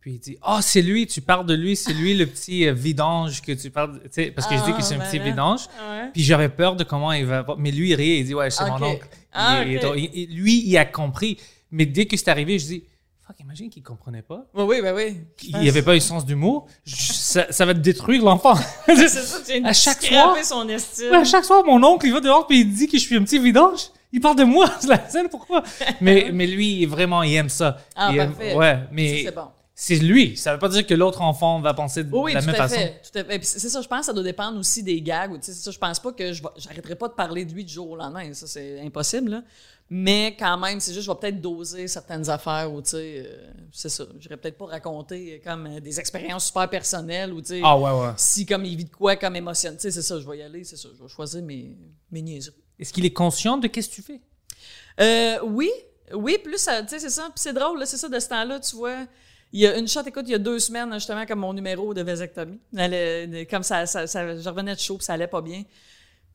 [0.00, 2.72] Puis il dit Ah, c'est lui, tu parles de lui, c'est lui le petit euh,
[2.72, 3.96] vidange que tu parles.
[4.00, 5.66] de- Tu sais, parce que je dis que c'est un Ah, petit vidange.
[5.66, 6.08] Ouais.
[6.14, 7.44] Puis j'avais peur de comment il va.
[7.58, 9.06] Mais lui, il riait, il dit Ouais, c'est mon oncle.
[9.30, 11.36] Ah, Il- il- lui, il a compris.
[11.70, 12.84] Mais dès que c'est arrivé, je dis
[13.30, 14.44] Fuck, imagine qu'il comprenait pas.
[14.54, 15.20] Oui, oui, ben oui.
[15.44, 16.66] Il n'y avait pas eu sens d'humour.
[16.84, 18.54] Ça, ça va te détruire l'enfant.
[18.86, 21.12] C'est ça, tu viens À chaque fois- son estime.
[21.12, 23.22] à chaque fois, mon oncle, il va dehors puis il dit que je suis un
[23.22, 23.90] petit vidange.
[24.12, 25.62] Il parle de moi sur la scène, pourquoi?
[26.00, 27.76] mais, mais lui, vraiment, il aime ça.
[27.94, 28.54] Ah, Il aime- parfait.
[28.56, 29.46] ouais, Ça, mais c'est bon.
[29.82, 30.36] C'est lui.
[30.36, 32.54] Ça veut pas dire que l'autre enfant va penser de Oui, oui, la tout même
[32.56, 32.74] à façon.
[32.76, 33.00] fait.
[33.10, 33.42] Tout à fait.
[33.44, 35.38] C'est ça, je pense que ça doit dépendre aussi des gags.
[35.40, 37.88] C'est ça, je pense pas que je j'arrêterai pas de parler de lui du jour
[37.90, 38.32] au lendemain.
[38.34, 39.30] Ça, c'est impossible.
[39.30, 39.42] là.
[39.88, 43.50] Mais quand même, c'est juste, je vais peut-être doser certaines affaires ou, tu sais, euh,
[43.72, 44.04] c'est ça.
[44.20, 47.60] Je vais peut-être pas raconter euh, comme euh, des expériences super personnelles ou, tu sais,
[47.64, 48.12] Ah ouais, ouais.
[48.16, 49.72] si comme il vit de quoi comme émotion.
[49.72, 50.88] Tu sais, c'est ça, je vais y aller, c'est ça.
[50.96, 51.76] Je vais choisir mes,
[52.12, 52.54] mes niaiseries.
[52.78, 54.20] Est-ce qu'il est conscient de qu'est-ce que tu fais?
[55.00, 55.70] Euh, oui,
[56.14, 57.22] oui, plus, ça- tu sais, c'est ça.
[57.24, 59.06] Puis c'est drôle, là, c'est ça, de ce temps-là, tu vois.
[59.52, 61.92] Il y a une shot, écoute, il y a deux semaines, justement, comme mon numéro
[61.92, 62.60] de vasectomie.
[62.78, 65.64] Euh, comme ça, ça, ça- je revenais de chaud, puis ça allait pas bien.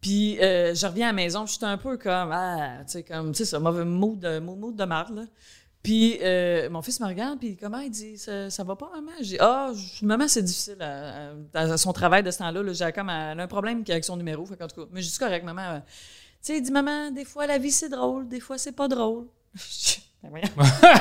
[0.02, 3.04] Puis euh, je reviens à la maison, puis j'étais un peu comme, ah, tu sais,
[3.04, 5.24] comme, tu sais, ça, mauvais mood de, mood de marde, là.
[5.82, 9.12] Puis euh, mon fils me regarde, puis comment il dit, ça, ça va pas, maman?
[9.20, 12.64] Je dis, ah, je- maman, c'est difficile à, son travail de ce temps-là.
[12.64, 12.74] là.
[12.74, 14.46] J'ai comme elle a un problème avec son numéro.
[14.46, 15.62] Qu'en tout cas, mais je dis, correct, maman.
[15.76, 15.86] euh, Tu
[16.54, 19.28] sais, il dit, maman, des fois, la vie, c'est drôle, des fois, c'est pas drôle.
[20.32, 20.42] Ben,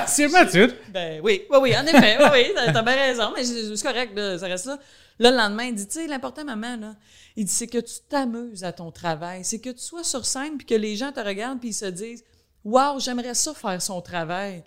[0.07, 0.69] c'est mature.
[0.89, 4.39] Ben oui, oui, oui, en effet, oui, oui, t'as bien raison, mais c'est correct, là,
[4.39, 4.79] ça reste là.
[5.19, 6.95] Là, le lendemain, il dit, tu sais, l'important, maman, là,
[7.37, 10.57] il dit, c'est que tu t'amuses à ton travail, c'est que tu sois sur scène,
[10.57, 12.25] puis que les gens te regardent, puis ils se disent,
[12.65, 14.65] wow, j'aimerais ça faire son travail.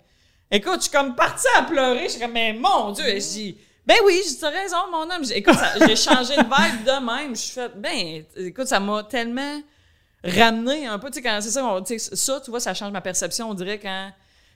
[0.50, 3.26] Écoute, je suis comme partie à pleurer, je suis comme, mais mon Dieu, et je
[3.28, 5.22] dis, ben oui, j'ai raison, mon homme.
[5.34, 7.34] Écoute, j'ai changé de vibe de même.
[7.34, 9.60] Je suis fait, ben, écoute, ça m'a tellement
[10.24, 12.74] ramené un peu, tu sais, quand c'est ça, on- tu sais, ça, tu vois, ça
[12.74, 14.10] change ma perception, on dirait, quand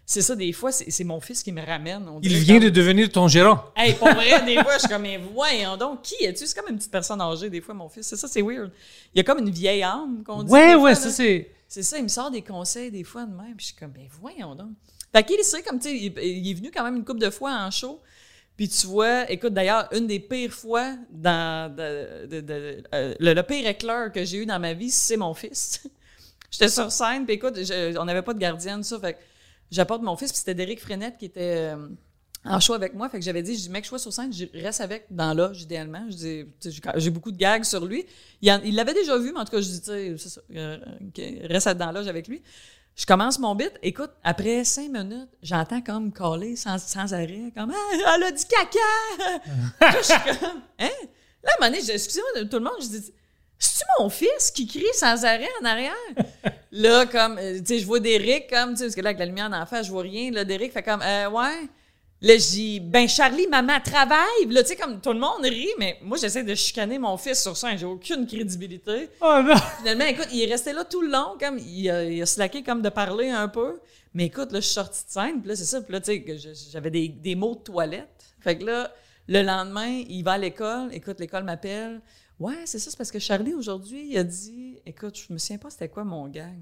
[0.05, 2.07] c'est ça, des fois, c'est mon fils qui me ramène.
[2.09, 3.65] on Il vient comme- de devenir ton gérant.
[3.77, 6.47] Hey, pour vrai, des fois, je suis comme, mais voyons donc, qui es-tu?
[6.47, 8.07] C'est comme une petite personne âgée, des fois, mon fils.
[8.07, 8.71] C'est ça, c'est weird.
[9.15, 10.53] Il y a comme une vieille âme qu'on dit.
[10.53, 11.51] Ouais, ouais, fois, ça c'est.
[11.69, 13.93] C'est ça, il me sort des conseils des fois de même, puis je suis comme,
[13.93, 14.69] ben voyons donc.
[15.15, 17.31] Fait qu'il sait, comme, tu sais, il, il est venu quand même une couple de
[17.31, 18.01] fois en show,
[18.59, 23.33] puis tu vois, écoute, d'ailleurs, une des pires fois, dans de- de- de- euh, le,
[23.33, 25.83] le pire éclair que j'ai eu dans ma vie, c'est mon fils.
[26.51, 29.17] J'étais sur scène, puis écoute, je- on n'avait pas de gardienne, ça, fait
[29.73, 31.89] j'apporte mon fils, puis c'était Derek Frenette qui était euh,
[32.45, 34.33] en show avec moi, fait que j'avais dit, je dis, mec, je suis sur scène,
[34.33, 36.05] je reste avec dans l'âge, idéalement.
[36.11, 36.45] Je dis,
[36.97, 38.05] j'ai- beaucoup de gags sur lui.
[38.41, 40.79] Il l'avait déjà vu, mais en tout cas, je dis, tu sais, euh,
[41.49, 42.43] reste dans l'âge avec lui.
[42.95, 43.73] Je commence mon bit.
[43.83, 48.45] Écoute, après cinq minutes, j'entends comme caller sans, sans arrêt, comme Ah, elle a dit
[48.45, 49.99] caca!
[49.99, 50.89] Je suis comme Hein?
[51.43, 53.13] Là, à un moment donné, excusez-moi tout le monde, je dis
[53.63, 55.93] C'est-tu mon fils qui crie sans arrêt en arrière?
[56.73, 59.21] là, comme, euh, tu sais, je vois Derek, comme, tu sais, parce que là, avec
[59.21, 60.33] la lumière en face, je vois rien.
[60.33, 61.69] Là, Derek fait comme Euh, ouais.
[62.23, 64.47] Là, je dis, ben, Charlie, maman travaille.
[64.49, 67.41] Là, tu sais, comme tout le monde rit, mais moi, j'essaie de chicaner mon fils
[67.41, 67.79] sur scène.
[67.79, 69.09] J'ai aucune crédibilité.
[69.21, 69.55] Oh non!
[69.79, 72.65] Finalement, écoute, il est resté là tout le long, comme il a, il a slacké
[72.65, 73.79] comme de parler un peu.
[74.15, 75.81] Mais écoute, là, je suis sortie de scène, puis là, c'est ça.
[75.81, 78.09] Puis là, tu sais, j'avais des, des mots de toilette.
[78.41, 78.93] Fait que là,
[79.29, 80.91] le lendemain, il va à l'école.
[80.93, 82.01] Écoute, l'école m'appelle.
[82.43, 85.59] Ouais, c'est ça, c'est parce que Charlie, aujourd'hui, il a dit Écoute, je me souviens
[85.59, 86.59] pas c'était quoi mon gag.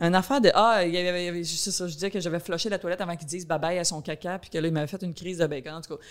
[0.00, 2.20] Un affaire de Ah, il y avait, il y avait- c'est ça, je disais que
[2.20, 4.68] j'avais flushé la toilette avant qu'il dise bye bye à son caca, puis que là,
[4.68, 6.02] il m'avait fait une crise de bacon, en tout cas.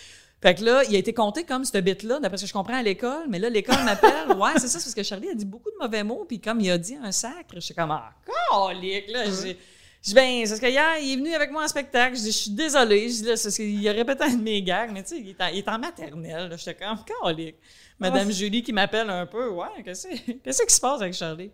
[0.41, 2.75] Fait que là, il a été compté comme ce bit-là, d'après ce que je comprends
[2.77, 4.12] à l'école, mais là, l'école m'appelle.
[4.38, 6.60] Ouais, c'est ça, c'est parce que Charlie a dit beaucoup de mauvais mots, puis comme
[6.60, 8.12] il a dit un sacre, je suis comme Ah,
[8.51, 9.25] calique, là.
[9.25, 9.57] J'ai-
[10.03, 12.15] Je dis, ben, c'est parce que hier, il est venu avec moi en spectacle.
[12.15, 13.10] Je dis, je suis désolé.
[13.10, 15.19] Je dis, là, c'est parce qu'il a répété un de mes gags, mais tu sais,
[15.21, 16.49] il est en, il est en maternelle.
[16.49, 16.55] là.
[16.55, 17.55] J'étais comme, calique.
[17.99, 19.49] Madame Julie qui m'appelle un peu.
[19.49, 20.07] Ouais, qu'est-ce
[20.43, 21.51] qu'est-ce qui se passe avec Charlie?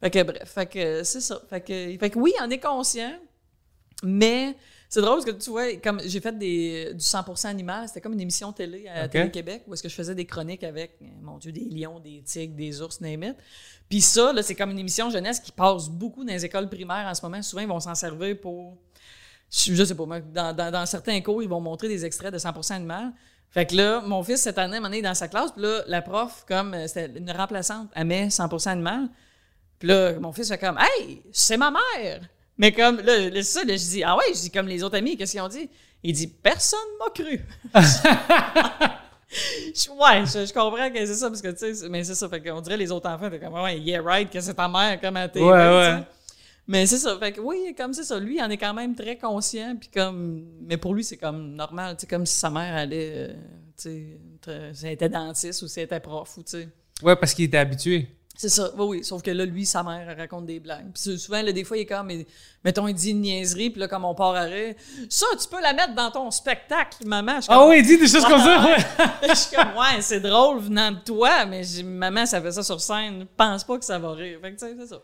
[0.00, 1.40] Fait que, bref, fait que c'est ça.
[1.48, 3.12] Fait que, fait que oui, on est conscient,
[4.02, 4.56] mais
[4.88, 8.12] c'est drôle parce que tu vois, comme j'ai fait des, du 100% animal, c'était comme
[8.12, 9.08] une émission télé à.
[9.08, 12.54] Télé-Québec où est-ce que je faisais des chroniques avec, mon Dieu, des lions, des tigres,
[12.54, 13.36] des ours, name it.
[13.88, 17.06] Puis ça, là, c'est comme une émission jeunesse qui passe beaucoup dans les écoles primaires
[17.06, 17.40] en ce moment.
[17.40, 18.76] Souvent, ils vont s'en servir pour.
[19.50, 22.38] Je, sais pas, moi, dans, dans, dans certains cours, ils vont montrer des extraits de
[22.38, 23.12] 100% animal.
[23.52, 26.00] Fait que là, mon fils, cette année, moment donné, dans sa classe, puis là, la
[26.00, 29.08] prof, comme euh, c'était une remplaçante, elle met 100% animal.
[29.78, 32.20] Puis là, mon fils fait comme Hey, c'est ma mère!
[32.56, 34.82] Mais comme, là, là, c'est ça, là, je dis Ah ouais, je dis comme les
[34.82, 35.68] autres amis, qu'est-ce qu'ils ont dit?
[36.02, 37.40] Il dit Personne m'a cru.
[39.32, 42.42] Ouais, je, je comprends que c'est ça, parce que tu sais, mais c'est ça, fait
[42.42, 45.16] qu'on dirait les autres enfants, t'es comme Ouais, yeah, right, que c'est ta mère comme
[45.16, 46.02] à TV, Ouais, ouais.
[46.68, 48.94] Mais c'est ça, fait que oui, comme c'est ça, lui, il en est quand même
[48.94, 52.76] très conscient, puis comme, mais pour lui, c'est comme normal, sais, comme si sa mère
[52.76, 53.32] allait, euh,
[53.76, 56.68] tu sais, très- si elle était dentiste ou si elle était prof, ou tu sais.
[57.02, 58.08] Ouais, parce qu'il était habitué.
[58.34, 59.04] C'est ça, oui, oui.
[59.04, 60.84] Sauf que là, lui, sa mère, elle raconte des blagues.
[60.94, 62.26] Puis c'est- souvent, là, des fois, il est comme, mais-
[62.64, 64.74] mettons, il dit une niaiserie, puis là, comme on part à rire,
[65.10, 67.40] ça, tu peux la mettre dans ton spectacle, maman.
[67.48, 68.76] Ah oui, dis des choses comme ça, ouais.
[69.28, 72.80] je suis comme, ouais, c'est drôle venant de toi, mais maman, ça fait ça sur
[72.80, 74.38] scène, je pense pas que ça va rire.
[74.40, 75.02] Fait que, tu sais, c'est ça.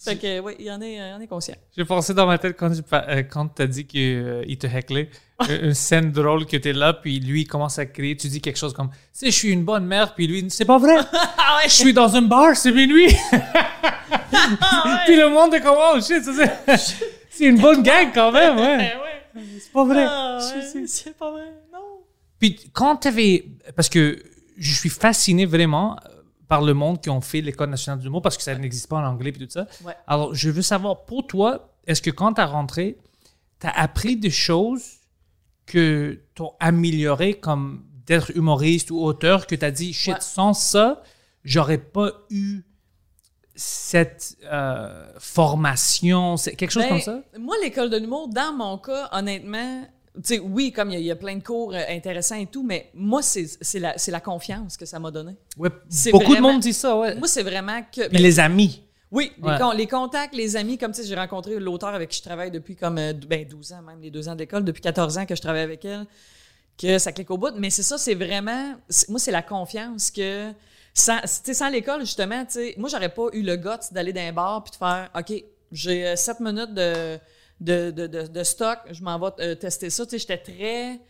[0.00, 1.56] Fait que, oui, il en est, il en est conscient.
[1.76, 5.10] J'ai pensé dans ma tête quand tu euh, quand as dit qu'il te hecklait,
[5.50, 8.28] euh, une scène drôle que tu es là, puis lui il commence à crier, tu
[8.28, 10.78] dis quelque chose comme «Tu sais, je suis une bonne mère», puis lui «C'est pas
[10.78, 15.60] vrai, Ah ouais, je suis dans un bar, c'est minuit ah Puis le monde est
[15.60, 16.22] comme «Oh shit,
[17.30, 18.76] c'est une bonne gag quand même, ouais.
[18.76, 18.96] ouais.
[19.60, 20.04] C'est pas vrai.
[20.08, 21.78] Ah, ouais, c'est pas vrai, non.
[22.38, 23.44] Puis quand tu avais.
[23.76, 24.22] Parce que
[24.56, 26.17] je suis fasciné vraiment euh,
[26.48, 28.96] par le monde qui ont fait l'École nationale du mot parce que ça n'existe pas
[28.96, 29.66] en anglais et tout ça.
[29.84, 29.92] Ouais.
[30.06, 32.96] Alors, je veux savoir, pour toi, est-ce que quand tu as rentré,
[33.60, 34.84] tu as appris des choses
[35.66, 40.20] que t'ont amélioré comme d'être humoriste ou auteur, que tu as dit, shit, Ouais.
[40.20, 41.02] sans ça,
[41.44, 42.62] j'aurais pas eu
[43.54, 47.20] cette euh, formation, quelque chose Ben, comme ça?
[47.38, 49.82] Moi, l'école de l'humour, dans mon cas, honnêtement,
[50.24, 52.46] sais, oui, comme il y a- il y, a plein de cours euh, intéressants et
[52.46, 55.36] tout, mais moi, c'est la, la confiance que ça m'a donné.
[55.56, 55.70] Ouais,
[56.12, 57.14] beaucoup de monde dit ça, ouais.
[57.16, 58.02] Moi, c'est vraiment que.
[58.02, 58.82] Puis ben, les amis.
[59.10, 59.58] Oui, les, Ouais.
[59.58, 62.50] con- les contacts, les amis, comme tu sais, j'ai rencontré l'auteur avec qui je travaille
[62.50, 65.34] depuis comme euh, ben, 12 ans, même les deux ans d'école, depuis 14 ans que
[65.34, 66.04] je travaille avec elle,
[66.76, 67.54] que ça clique au bout.
[67.56, 68.74] Mais c'est ça, c'est vraiment,
[69.08, 70.52] moi, c'est la confiance que,
[70.92, 74.32] sans, sans l'école, justement, tu sais, moi, j'aurais pas eu le guts d'aller dans un
[74.32, 77.18] bar puis de faire, OK, j'ai 7 minutes de,
[77.60, 80.04] de, de, de, stock, je m'en vais euh, tester ça.
[80.04, 81.00] Tu sais, j'étais très.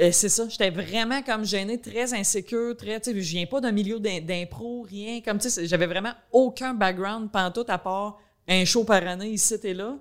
[0.00, 3.60] Euh, c'est ça, j'étais vraiment comme gênée, très insécure, très, tu sais, je viens pas
[3.60, 8.18] d'un milieu d'im- d'impro, rien, comme, tu sais, j'avais vraiment aucun background pantoute à part
[8.46, 9.98] un show par année ici et là.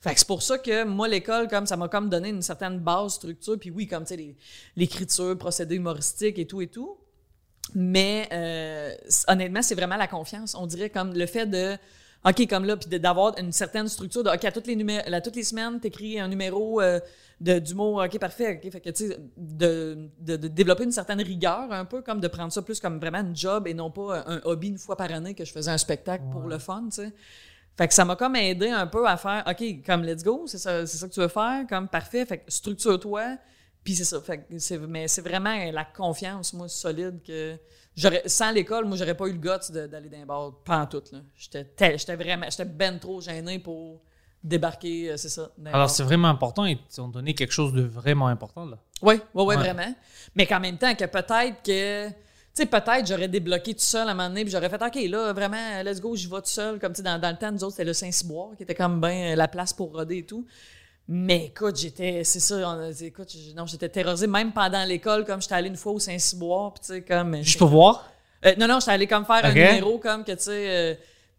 [0.00, 2.78] Fait que c'est pour ça que moi, l'école, comme ça m'a comme donné une certaine
[2.80, 4.36] base, structure, puis oui, comme, tu sais,
[4.76, 6.98] l'écriture, procédés humoristiques et tout et tout.
[7.74, 8.94] Mais euh,
[9.28, 10.54] honnêtement, c'est vraiment la confiance.
[10.54, 11.76] On dirait comme le fait de
[12.24, 15.20] OK, comme là, puis d'avoir une certaine structure de OK, à toutes les, numé- à
[15.22, 17.00] toutes les semaines, t'écris un numéro euh,
[17.40, 18.60] de, d'humour, OK, parfait.
[18.62, 22.20] OK, fait que, tu sais, de, de, de développer une certaine rigueur, un peu, comme
[22.20, 24.96] de prendre ça plus comme vraiment une job et non pas un hobby une fois
[24.96, 27.12] par année que je faisais un spectacle pour le fun, tu sais.
[27.78, 30.58] Fait que ça m'a comme aidé un peu à faire OK, comme let's go, c'est
[30.58, 33.38] ça, c'est ça que tu veux faire, comme parfait, fait que structure-toi.
[33.82, 34.20] Puis c'est ça.
[34.20, 37.56] Fait que mais c'est vraiment la confiance, moi, solide que.
[38.00, 40.86] J'aurais, sans l'école, moi, j'aurais pas eu le guts d'aller dans un bar, pas en
[40.86, 41.02] tout.
[41.12, 41.18] Là.
[41.36, 44.00] J'étais, vraiment, j'étais ben trop gêné pour
[44.42, 45.50] débarquer, euh, c'est ça.
[45.66, 46.64] Alors, c'est vraiment important.
[46.64, 48.78] Ils t'ont donné quelque chose de vraiment important, là.
[49.02, 49.56] Oui, oui, oui, Ouais.
[49.56, 49.94] vraiment.
[50.34, 52.08] Mais qu'en même temps, que peut-être que.
[52.08, 52.14] Tu
[52.54, 55.32] sais, peut-être j'aurais débloqué tout seul à un moment donné, puis j'aurais fait, OK, là,
[55.32, 56.78] vraiment, let's go, j'y vais tout seul.
[56.80, 59.00] Comme, tu sais, dans, dans le temps, nous autres, c'était le Saint-Cyboire, qui était comme
[59.00, 60.44] bien la place pour roder et tout.
[61.12, 65.24] Mais écoute, j'étais, c'est ça, on a- écoute, j- non, j'étais terrorisée, même pendant l'école,
[65.24, 67.34] comme j'étais allée une fois au Saint-Cyboire, puis tu sais, comme.
[67.42, 68.08] Juste pour voir?
[68.46, 70.70] Euh, non, non, j'étais allée comme faire un numéro, comme que, tu sais.
[70.70, 70.94] euh,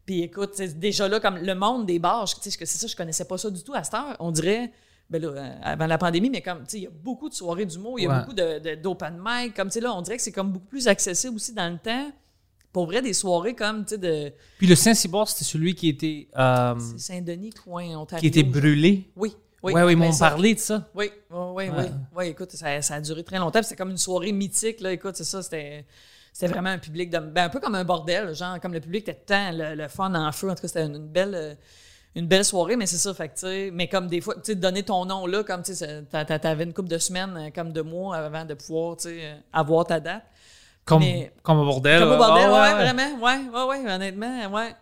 [0.05, 2.95] puis écoute, déjà là, comme le monde des bars, je- tu sais, c'est ça, je
[2.97, 4.17] connaissais pas ça du tout à cette heure.
[4.19, 4.73] On dirait,
[5.09, 7.33] ben là, euh, avant la pandémie, mais comme, tu sais, il y a beaucoup de
[7.33, 8.19] soirées d'humour, il y a Ouais.
[8.19, 10.67] beaucoup de, de- d'open mic, comme, tu sais, là, on dirait que c'est comme beaucoup
[10.67, 12.11] plus accessible aussi dans le temps.
[12.73, 16.27] Pour vrai, des soirées comme, tu sais, de Puis le Saint-Cyboire, c'était celui qui était,
[16.37, 18.19] euh, Saint-Denis, coin, Ontario.
[18.19, 19.09] qui était brûlé?
[19.15, 19.33] Oui.
[19.63, 20.87] Oui, ouais, oui, ils m'ont parlé de ça.
[20.95, 21.91] Oui, oui, oui, Ouais.
[22.15, 22.27] oui.
[22.27, 23.61] Écoute, ça, ça a duré très longtemps.
[23.61, 24.91] C'était comme une soirée mythique, là.
[24.91, 25.85] Écoute, c'est ça, c'était.
[26.33, 27.19] C'était vraiment un public de.
[27.19, 30.13] Ben, un peu comme un bordel, genre, comme le public était tant le, le fun
[30.15, 30.49] en feu.
[30.49, 31.35] En tout cas, c'était une, une belle.
[31.35, 31.55] euh,
[32.15, 34.83] Une belle soirée, mais c'est ça, fait que, mais comme des fois, tu sais, donner
[34.83, 35.71] ton nom là, comme, tu
[36.11, 40.01] t'avais une couple de semaines, euh, comme de mois avant de pouvoir, euh, avoir ta
[40.01, 40.23] date.
[40.83, 42.01] Comme, Mais- comme un bordel.
[42.01, 42.73] Comme au bordel, ouais, ouais, ouais.
[42.73, 44.75] vraiment, ouais, ouais, ouais, honnêtement, ouais.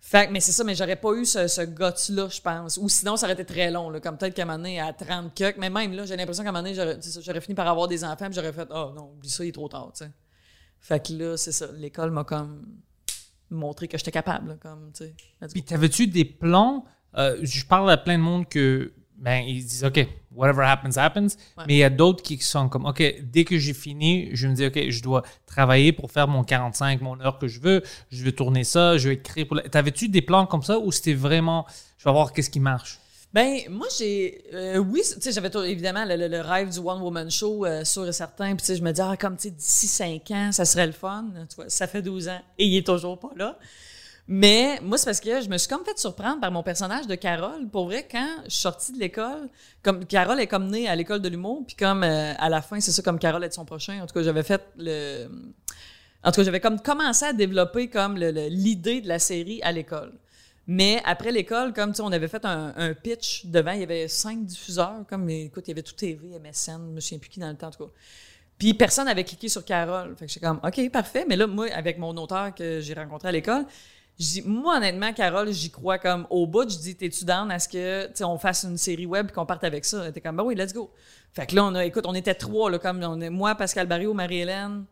[0.00, 2.76] Fait mais c'est ça, mais j'aurais pas eu ce, ce guts-là, je pense.
[2.76, 4.92] Ou sinon, ça aurait été très long, là, comme peut-être qu'à un moment donné, à
[4.92, 7.88] 30 cucks, mais même là, j'ai l'impression qu'à un moment donné, j'aurais, fini par avoir
[7.88, 10.10] des enfants, j'aurais fait, oh non, oublie ça, il est trop tard, tu sais.
[10.78, 12.64] Fait que là, c'est ça, l'école m'a comme
[13.50, 15.14] montré que j'étais capable, là, comme, tu sais.
[15.52, 16.84] Puis t'avais-tu des plans?
[17.16, 21.36] euh, je parle à plein de monde que, ben, ils disent, OK, whatever happens, happens.
[21.66, 24.54] Mais il y a d'autres qui sont comme, OK, dès que j'ai fini, je me
[24.54, 27.82] dis, OK, je dois travailler pour faire mon 45, mon heure que je veux.
[28.10, 29.62] Je vais tourner ça, je vais écrire pour la...
[29.62, 31.66] T'avais-tu des plans comme ça ou c'était vraiment,
[31.98, 32.98] je vais voir qu'est-ce qui marche?
[33.32, 34.44] Ben, moi, j'ai.
[34.54, 37.84] euh, oui, tu sais, j'avais évidemment le, le- le rêve du One Woman Show, euh,
[37.84, 38.50] sûr et certain.
[38.54, 40.86] Puis, tu sais, je me dis, ah, comme, tu sais, d'ici 5 ans, ça serait
[40.86, 41.26] le fun.
[41.50, 43.58] Tu vois, ça fait 12 ans et il est toujours pas là.
[44.28, 47.14] Mais moi, c'est parce que je me suis comme fait surprendre par mon personnage de
[47.14, 47.68] Carole.
[47.68, 49.48] Pour vrai, quand je suis sortie de l'école,
[49.82, 52.80] comme Carole est comme née à l'école de l'humour, puis comme euh, à la fin,
[52.80, 54.02] c'est ça, comme Carole est de son prochain.
[54.02, 55.28] En tout cas, j'avais fait le.
[56.24, 60.12] En tout cas, j'avais comme commencé à développer comme l'idée de la série à l'école.
[60.66, 64.08] Mais après l'école, comme tu sais, on avait fait un, pitch devant, il y avait
[64.08, 67.38] cinq diffuseurs, comme écoute, il y avait tout TV, MSN, je me souviens plus qui
[67.38, 67.90] dans le temps, en tout cas.
[68.58, 70.16] Puis personne n'avait cliqué sur Carole.
[70.16, 71.24] Fait que j'étais comme, OK, parfait.
[71.28, 73.66] Mais là, moi, avec mon auteur que j'ai rencontré à l'école,
[74.46, 76.68] moi, honnêtement, Carole, j'y crois comme au bout.
[76.70, 79.64] Je dis, t'es-tu down à ce que, on fasse une série web et qu'on parte
[79.64, 80.04] avec ça?
[80.04, 80.90] Elle était comme, ben oui, let's go.
[81.32, 84.14] Fait que là, on a, écoute, on était trois, là, comme on moi, Pascal Barrio,
[84.14, 84.86] Marie-Hélène,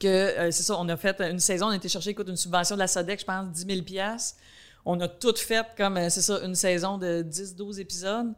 [0.00, 2.36] que euh, c'est ça, on a fait une saison, on a été chercher, écoute, une
[2.36, 4.38] subvention de la SODEC, je pense, 10 000 piastres.
[4.84, 8.32] On a tout fait comme, euh, c'est ça, une saison de 10-12 épisodes.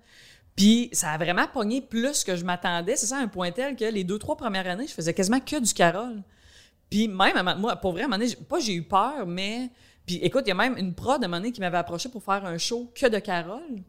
[0.55, 2.97] Puis ça a vraiment pogné plus que je m'attendais.
[2.97, 5.59] C'est ça, un point tel que les deux, trois premières années, je faisais quasiment que
[5.61, 6.23] du Carole.
[6.91, 9.71] Puis même, moi, pour vrai, à un moment donné, pas j'ai eu peur, mais...
[10.07, 12.23] Puis écoute, il y a même une prod à un moment qui m'avait approché pour
[12.23, 13.83] faire un show que de Carole.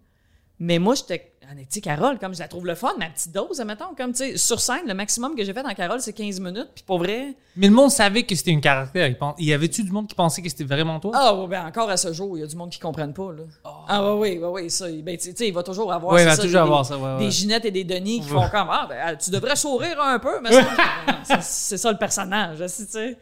[0.63, 1.31] Mais moi, j'étais.
[1.43, 3.95] Ah, Tu sais, Carole, comme je la trouve le fun, ma petite dose, admettons.
[3.97, 6.69] Comme, tu sais, sur scène, le maximum que j'ai fait dans Carole, c'est 15 minutes.
[6.75, 7.33] Puis pour vrai.
[7.55, 9.11] Mais le monde savait que c'était une caractère.
[9.39, 11.13] Il y avait-tu du monde qui pensait que c'était vraiment toi?
[11.15, 13.11] Ah, ouais, ben encore à ce jour, il y a du monde qui ne comprenne
[13.11, 13.41] pas, là.
[13.87, 14.85] Ah, oui, oui, oui, ça.
[15.01, 16.13] Ben, tu sais, il va toujours avoir.
[16.13, 17.31] Ouais, il va ça, toujours des- avoir ça, ouais, Des ouais.
[17.31, 20.51] Ginette et des Denis qui font comme Ah, ben, tu devrais sourire un peu, mais
[21.41, 23.17] c'est ça le personnage, tu sais.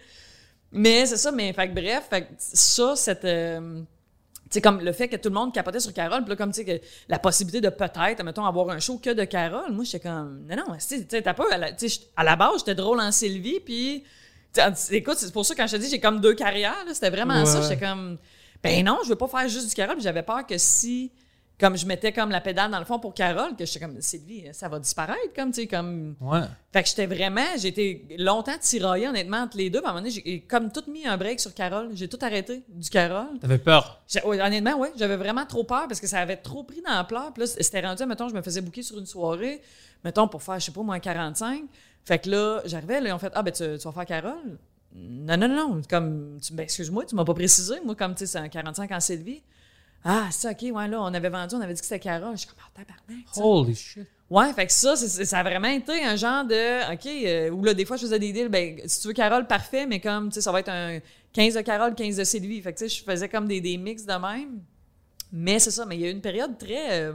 [0.72, 3.26] Mais c'est ça, mais fait que bref, fait que ça, cette.
[3.26, 3.82] euh,
[4.44, 6.52] tu sais, comme le fait que tout le monde capotait sur Carole, puis là, comme,
[6.52, 9.84] tu sais, que la possibilité de peut-être, mettons, avoir un show que de Carole, moi,
[9.84, 12.60] j'étais comme, non, non, tu sais, t'as pas, à la, tu sais, à la base,
[12.60, 14.04] j'étais drôle en Sylvie, puis,
[14.92, 17.40] écoute, c'est pour ça, quand je te dis, j'ai comme deux carrières, là, c'était vraiment
[17.40, 17.46] Ouais.
[17.46, 18.18] ça, j'étais comme,
[18.64, 21.12] ben non, je veux pas faire juste du Carole, j'avais peur que si,
[21.60, 24.46] comme je mettais comme la pédale dans le fond pour Carole, que j'étais comme, Sylvie,
[24.54, 26.42] ça va disparaître, comme, tu sais, comme, Ouais.
[26.72, 29.80] fait que j'étais vraiment, été longtemps tiraillée, honnêtement, entre les deux.
[29.80, 31.90] Puis à un moment donné, j'ai comme tout mis un break sur Carole.
[31.94, 33.38] J'ai tout arrêté du Carole.
[33.42, 34.02] T'avais peur?
[34.26, 37.34] Ouais, honnêtement, oui, j'avais vraiment trop peur parce que ça avait trop pris d'ampleur.
[37.34, 39.62] Puis là, c'était rendu, mettons, je me faisais booker sur une soirée,
[40.04, 41.64] mettons, pour faire, je sais pas, moins 45.
[42.06, 44.58] Fait que là, j'arrivais, là, ils ont fait Ah, ben, tu, tu vas faire Carole?
[44.96, 45.82] Non, non, non.
[45.90, 47.76] Comme, tu- ben, excuse-moi, tu m'as pas précisé.
[47.84, 49.44] Moi, comme, tu sais, c'est un 45 en Sylvie.
[50.04, 52.34] Ah, c'est OK, ouais, là, on avait vendu, on avait dit que c'était Carole.
[52.34, 53.26] Je suis comme, ah, tabarnak.
[53.38, 54.08] Holy shit.
[54.30, 57.74] Ouais, fait que ça, ça a vraiment été un genre de, OK, euh, où là,
[57.74, 60.36] des fois, je faisais des deals, ben, si tu veux Carole, parfait, mais comme, tu
[60.36, 61.00] sais, ça va être un
[61.34, 62.62] 15 de Carole, 15 de Sylvie.
[62.62, 64.62] Fait que, tu sais, je faisais comme des, des mix de même.
[65.32, 67.14] Mais c'est ça, mais il y a eu une période très, euh,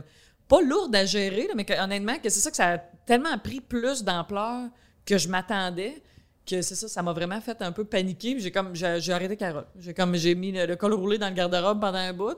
[0.49, 3.39] pas lourde à gérer, là, mais que, honnêtement, que c'est ça que ça a tellement
[3.39, 4.69] pris plus d'ampleur
[5.07, 6.03] que je m'attendais,
[6.45, 8.39] que c'est ça, ça m'a vraiment fait un peu paniquer.
[8.41, 9.67] J'ai comme, j'ai j'ai arrêté Carole.
[9.79, 12.37] J'ai comme, j'ai mis le, le col roulé dans le garde-robe pendant un bout.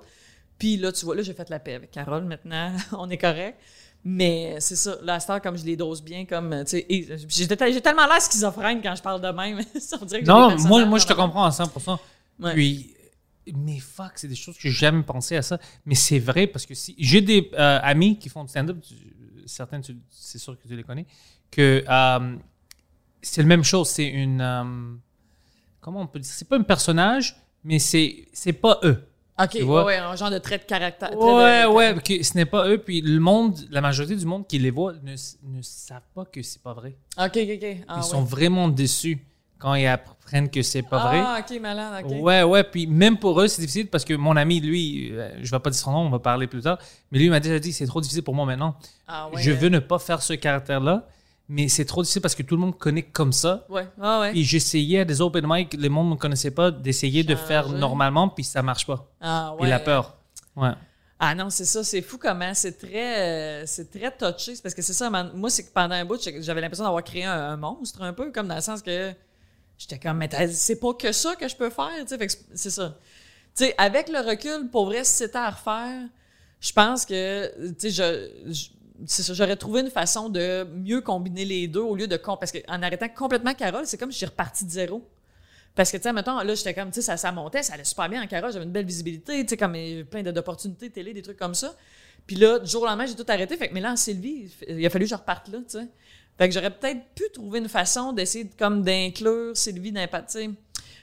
[0.59, 2.25] Puis là, tu vois, là, j'ai fait la paix avec Carole.
[2.25, 3.59] Maintenant, on est correct.
[4.05, 7.81] Mais c'est ça, cette heure, comme je les dose bien, comme, tu sais, et j'ai
[7.81, 9.59] tellement l'air schizophrène quand je parle de même.
[10.01, 11.99] On dirait que Non, moi, moi, je te comprends à 100%.
[12.39, 12.55] Ouais.
[12.55, 12.95] Puis,
[13.57, 15.59] mais fuck, c'est des choses que j'ai jamais pensé à ça.
[15.85, 18.95] Mais c'est vrai parce que si j'ai des euh, amis qui font du stand-up, tu-
[20.11, 21.07] c'est sûr que tu les connais,
[21.51, 22.37] que euh,
[23.23, 23.89] c'est la même chose.
[23.89, 24.41] C'est une.
[24.41, 24.95] euh,
[25.81, 26.33] comment on peut dire?
[26.33, 28.29] C'est pas un personnage, mais c'est
[28.61, 29.03] pas eux.
[29.39, 29.85] OK, Tu ouais, vois?
[29.85, 31.11] ouais, un genre de trait de caractère.
[31.11, 32.79] trait Ouais, de- ouais, ce n'est pas eux.
[32.79, 36.43] Puis le monde, la majorité du monde qui les voit ne, ne savent pas que
[36.43, 36.97] c'est pas vrai.
[37.19, 37.67] OK, OK, OK.
[37.89, 38.03] Ah, Ils ouais.
[38.03, 39.19] sont vraiment déçus
[39.59, 41.23] quand ils apprennent que c'est pas vrai.
[41.23, 42.13] Ah, OK, malade, OK.
[42.23, 42.65] Ouais, ouais.
[42.65, 45.69] Puis même pour eux, c'est difficile parce que mon ami, lui, euh, je vais pas
[45.71, 46.79] dire son nom, on va parler plus tard,
[47.11, 48.77] mais lui m'a déjà dit c'est trop difficile pour moi maintenant.
[49.07, 51.07] Ah, ouais, je veux ne pas faire ce caractère-là,
[51.49, 53.65] mais c'est trop difficile parce que tout le monde connaît comme ça.
[53.69, 54.37] Ouais, ah, ouais.
[54.37, 57.69] Et j'essayais à des open mic, le monde ne me connaissait pas, d'essayer de faire
[57.69, 59.09] normalement, puis ça marche pas.
[59.21, 59.69] Ah, ouais.
[59.69, 60.17] Il a peur.
[60.57, 60.71] Ouais.
[61.19, 64.53] Ah non, c'est ça, c'est fou comment c'est très, euh, c'est très touché.
[64.63, 67.33] Parce que c'est ça, moi, c'est que pendant un bout, j'avais l'impression d'avoir créé un,
[67.53, 69.13] un monstre un peu, comme dans le sens que
[69.79, 72.95] j'étais comme, mais c'est pas que ça que je peux faire, tu sais, c'est- ça.
[73.57, 76.03] Tu sais, avec le recul, pour vrai, si c'était à refaire,
[76.61, 78.69] je pense que, tu sais, je,
[79.33, 82.17] j'aurais trouvé une façon de mieux combiner les deux au lieu de...
[82.17, 85.07] Parce qu'en arrêtant complètement Carole, c'est comme si j'ai reparti de zéro.
[85.75, 88.09] Parce que, tu sais, mettons, là, j'étais comme, tu sais, ça, montait, ça allait super
[88.09, 89.77] bien en Carole, j'avais une belle visibilité, tu sais, comme
[90.11, 91.75] plein d'opportunités télé, des trucs comme ça.
[92.27, 93.57] Puis là, du jour au lendemain, j'ai tout arrêté.
[93.57, 95.87] Fait que, mais là, Sylvie, il a fallu que je reparte là, tu sais.
[96.39, 100.51] Fait que j'aurais peut-être pu trouver une façon d'essayer de, comme d'inclure Sylvie dans sais.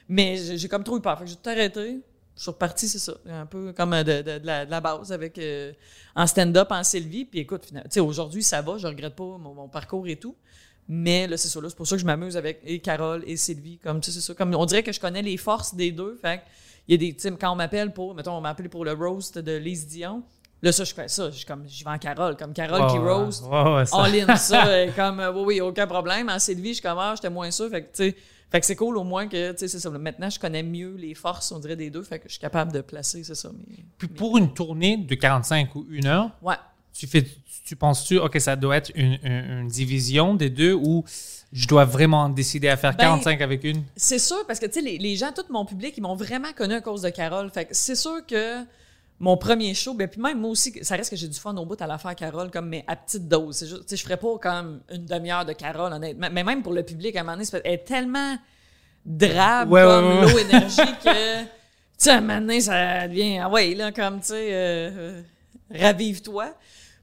[0.08, 1.18] Mais j'ai comme trop eu peur.
[1.18, 2.00] Fait que j'ai tout arrêté.
[2.36, 3.14] Je suis reparti, c'est ça.
[3.30, 5.72] Un peu comme euh, de, de- de la, de la base avec euh,
[6.16, 7.24] en stand-up en Sylvie.
[7.24, 8.76] Puis écoute, finalement, aujourd'hui, ça va.
[8.76, 10.34] Je regrette pas mon, mon parcours et tout.
[10.88, 11.60] Mais là, c'est ça.
[11.60, 13.78] là, C'est pour ça que je m'amuse avec et Carole et Sylvie.
[13.78, 14.34] Comme, tu sais, c'est ça.
[14.34, 16.18] Comme, on dirait que je connais les forces des deux.
[16.20, 16.42] Fait
[16.88, 17.36] il y a des.
[17.38, 18.14] Quand on m'appelle pour.
[18.14, 20.22] Mettons, on m'a appelé pour le roast de Lise Dion.
[20.60, 21.30] Là, ça, je fais ça.
[21.30, 22.36] Je suis comme, j'y vais en Carole.
[22.36, 23.44] Comme Carole qui roast.
[23.44, 23.96] ouais, ouais, ça.
[24.02, 26.28] All in, ça, comme, euh, oui, oui, aucun problème.
[26.28, 27.70] En Sylvie, je suis comme, ah, j'étais moins sûr.
[27.70, 28.16] Fait que, tu sais,
[28.54, 29.90] fait que c'est cool au moins que, tu sais, c'est ça.
[29.90, 32.04] Maintenant, je connais mieux les forces, on dirait, des deux.
[32.04, 33.50] Fait que je suis capable de placer, c'est ça.
[33.98, 36.54] Puis pour une tournée de 45 ou une heure, ouais.
[36.92, 37.26] tu fais,
[37.64, 41.02] tu penses-tu, ok, ça doit être une, une- une division des deux ou
[41.52, 43.82] je dois vraiment décider à faire Ben, 45 avec une?
[43.96, 46.52] C'est sûr, parce que, tu sais, les, les gens, tout mon public, ils m'ont vraiment
[46.52, 47.50] connu à cause de Carole.
[47.50, 48.60] Fait que c'est sûr que
[49.20, 51.64] mon premier show, ben, puis même moi aussi, ça reste que j'ai du fun au
[51.64, 53.56] bout à la faire Carole, comme, mais à petite dose.
[53.56, 56.28] C'est juste, tu sais, je ferais pas comme une demi-heure de Carole, honnêtement.
[56.32, 58.36] Mais même pour le public, à un moment donné, c'est- elle est tellement
[59.06, 60.32] drabe Ouais, comme ouais, ouais.
[60.32, 61.48] l'eau énergie que, tu
[61.96, 65.22] sais, à un moment donné, ça devient, ah ouais, là, comme, tu sais, euh, euh,
[65.72, 66.54] ravive-toi.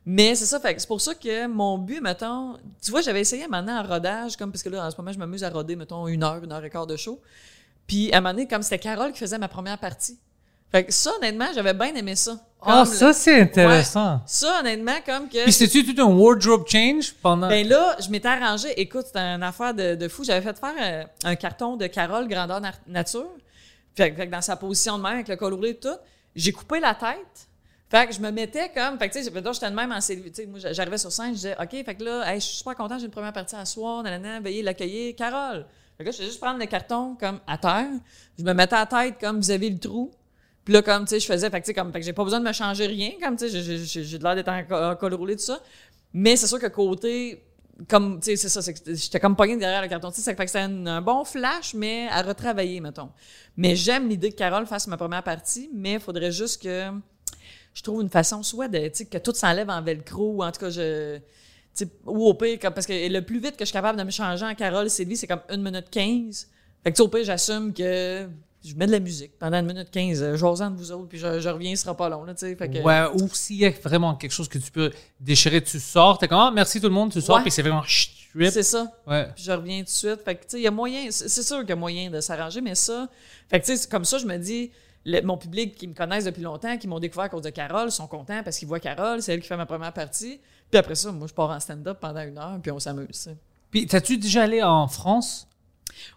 [0.06, 3.48] Mais c'est ça, fait c'est pour ça que mon but, mettons, tu vois, j'avais essayé
[3.48, 6.08] maintenant en rodage, comme, parce que là, en ce moment, je m'amuse à roder, mettons,
[6.08, 7.22] une heure, une heure et quart de show.
[7.86, 10.18] Puis à un moment donné, comme c'était Carole qui faisait ma première partie.
[10.72, 12.38] Fait que ça, honnêtement, j'avais bien aimé ça.
[12.64, 14.14] Ah, Comme ça, le- c'est intéressant.
[14.16, 14.20] Ouais.
[14.28, 15.44] Ça, honnêtement, comme que.
[15.44, 17.50] Puis c'était-tu tout un wardrobe change pendant.
[17.50, 18.70] Ben là, je m'étais arrangé.
[18.80, 20.24] Écoute, c'était une affaire de, de fou.
[20.24, 23.28] J'avais fait faire euh, un carton de Carole grandeur na- nature.
[23.96, 25.90] Fait, que- fait que dans sa position de même, avec le col roulé et tout,
[26.36, 27.48] j'ai coupé la tête.
[27.90, 28.98] Fait que je me mettais comme.
[29.00, 30.16] Fait que, tu sais, j'étais de même en sais,
[30.48, 32.98] moi, j'arrivais sur scène, je disais, OK, fait que là, hey, je suis super content,
[33.00, 35.14] j'ai une première partie à soir, nanana, veuillez l'accueillir.
[35.18, 35.66] Carole.
[35.98, 37.88] Fait que là, je faisais juste prendre le carton comme à terre.
[38.40, 40.10] Je me mettais à la tête comme vis-à-vis le trou.
[40.64, 42.40] Puis là, comme, tu sais, je faisais, fait que, comme, fait que j'ai pas besoin
[42.40, 45.36] de me changer rien, comme, tu sais, j'ai- de l'air d'être en en col roulé,
[45.36, 45.60] tout ça.
[46.14, 47.44] Mais c'est sûr que côté
[47.88, 50.10] comme, tu sais, c'est ça, c'est j'étais comme pognée derrière le carton.
[50.10, 53.10] Tu sais, ça fait que c'était un, bon flash, mais à retravailler, mettons.
[53.58, 56.90] Mais j'aime l'idée que Carole fasse ma première partie, mais il faudrait juste que
[57.74, 60.52] je trouve une façon, soit de, tu sais, que tout s'enlève en velcro, ou en
[60.52, 61.20] tout cas, je.
[62.06, 64.12] ou au pire, comme- parce que le plus vite que je suis capable de me
[64.12, 66.48] changer en Carole Sylvie, c'est comme 1 minute 15.
[66.84, 68.28] Fait que, au pire, j'assume que
[68.64, 70.22] je mets de la musique pendant 1 minute 15.
[70.22, 72.34] Euh, J'ose de vous autres, puis je, je reviens, ce sera pas long, là.
[72.36, 72.80] Fait que.
[72.84, 76.28] Ouais, ou s'il y a vraiment quelque chose que tu peux déchirer, tu sors, t'es
[76.28, 77.42] comme, ah, merci tout le monde, tu sors, Ouais.
[77.42, 77.84] puis c'est vraiment.
[77.88, 78.90] C'est ça.
[79.06, 79.28] Ouais.
[79.36, 80.22] puis je reviens tout de suite.
[80.24, 82.22] Fait que, tu sais, il y a moyen, c'est sûr qu'il y a moyen de
[82.22, 83.10] s'arranger, mais ça,
[83.50, 84.72] fait que, tu sais, comme ça, je me dis,
[85.04, 87.92] le- mon public qui me connaissent depuis longtemps, qui m'ont découvert à cause de Carole,
[87.92, 90.40] sont contents parce qu'ils voient Carole, c'est elle qui fait ma première partie.
[90.70, 93.30] Puis après ça, moi, je pars en stand-up pendant une heure, puis on s'amuse.
[93.70, 95.48] Puis, t'as-tu déjà allé en France?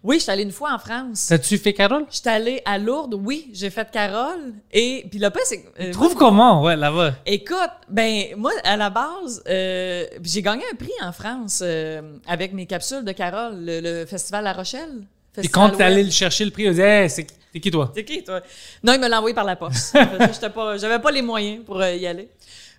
[0.03, 1.27] Oui, je suis allée une fois en France.
[1.29, 2.05] T'as-tu fait Carole?
[2.11, 4.53] Je suis allée à Lourdes, oui, j'ai fait Carole.
[4.73, 5.69] Et puis le pire, c'est que.
[5.83, 7.15] euh, Trouve comment, ouais, là-bas.
[7.27, 7.57] Écoute,
[7.89, 12.67] ben moi à la base, euh, j'ai gagné un prix en France euh, avec mes
[12.67, 15.05] capsules de Carole, le, le festival La Rochelle.
[15.35, 17.27] Festival quand t'es allé le chercher le prix, on dit, hey, c'est
[17.61, 17.91] qui toi?
[17.95, 18.41] C'est qui toi?
[18.83, 19.97] Non, il me l'a envoyé par la poste.
[20.79, 22.29] J'avais pas les moyens pour y aller.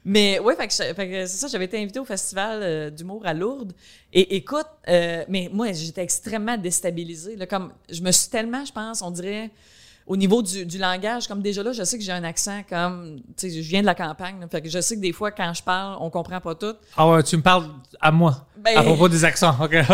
[0.07, 3.23] Mais ouais, fait que, fait que c'est ça, j'avais été invitée au festival euh, d'humour
[3.25, 3.73] à Lourdes.
[4.13, 7.35] Et écoute, euh, mais moi j'étais extrêmement déstabilisée.
[7.35, 9.49] Là, comme je me suis tellement, je pense, on dirait
[10.05, 13.19] au niveau du, du langage, comme déjà là, je sais que j'ai un accent comme,
[13.35, 15.31] tu sais, je viens de la campagne, là, fait que je sais que des fois
[15.31, 16.75] quand je parle, on comprend pas tout.
[16.95, 17.65] Ah ouais, tu me parles
[17.99, 18.45] à moi.
[18.57, 19.73] Ben- À propos des accents, ok.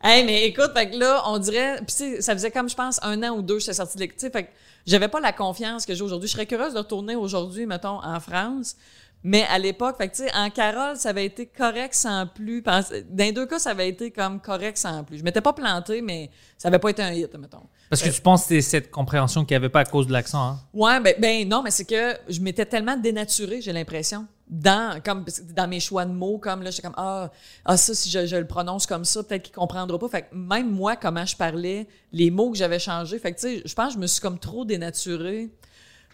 [0.00, 3.20] Hey, mais écoute, fait que là, on dirait, puis ça faisait comme je pense un
[3.24, 4.30] an ou deux, j'étais sortie de l'école.
[4.30, 4.48] Fait que
[4.88, 6.28] j'avais pas la confiance que j'ai aujourd'hui.
[6.28, 8.76] Je serais curieuse de retourner aujourd'hui, mettons, en France.
[9.24, 12.62] Mais à l'époque, fait que tu sais, en Carole, ça avait été correct sans plus.
[12.62, 12.84] Dans
[13.18, 15.18] les deux cas, ça avait été comme correct sans plus.
[15.18, 17.66] Je m'étais pas plantée, mais ça avait pas été un hit, mettons.
[17.90, 20.12] Parce que tu penses que c'est cette compréhension qu'il n'y avait pas à cause de
[20.12, 20.60] l'accent, hein?
[20.72, 24.26] Ouais, ben, ben non, mais c'est que je m'étais tellement dénaturée, j'ai l'impression.
[24.50, 27.30] Dans, comme, dans mes choix de mots, comme là, j'étais comme, ah,
[27.66, 30.08] ah, ça, si je, le prononce comme ça, peut-être qu'il comprendra pas.
[30.08, 33.56] Fait que même moi, comment je parlais, les mots que j'avais changés, fait que, tu
[33.56, 35.50] sais, je pense que je me suis comme trop dénaturée.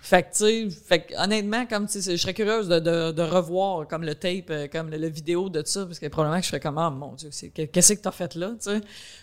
[0.06, 3.10] Fait que, tu sais, fait que, honnêtement, comme, tu sais, je serais curieuse de, de,
[3.12, 6.38] de revoir, comme le tape, euh, comme le, le vidéo de ça, parce que probablement
[6.40, 8.80] que je serais comme, ah, mon Dieu, c'est- qu'est-ce que t'as fait là, tu sais?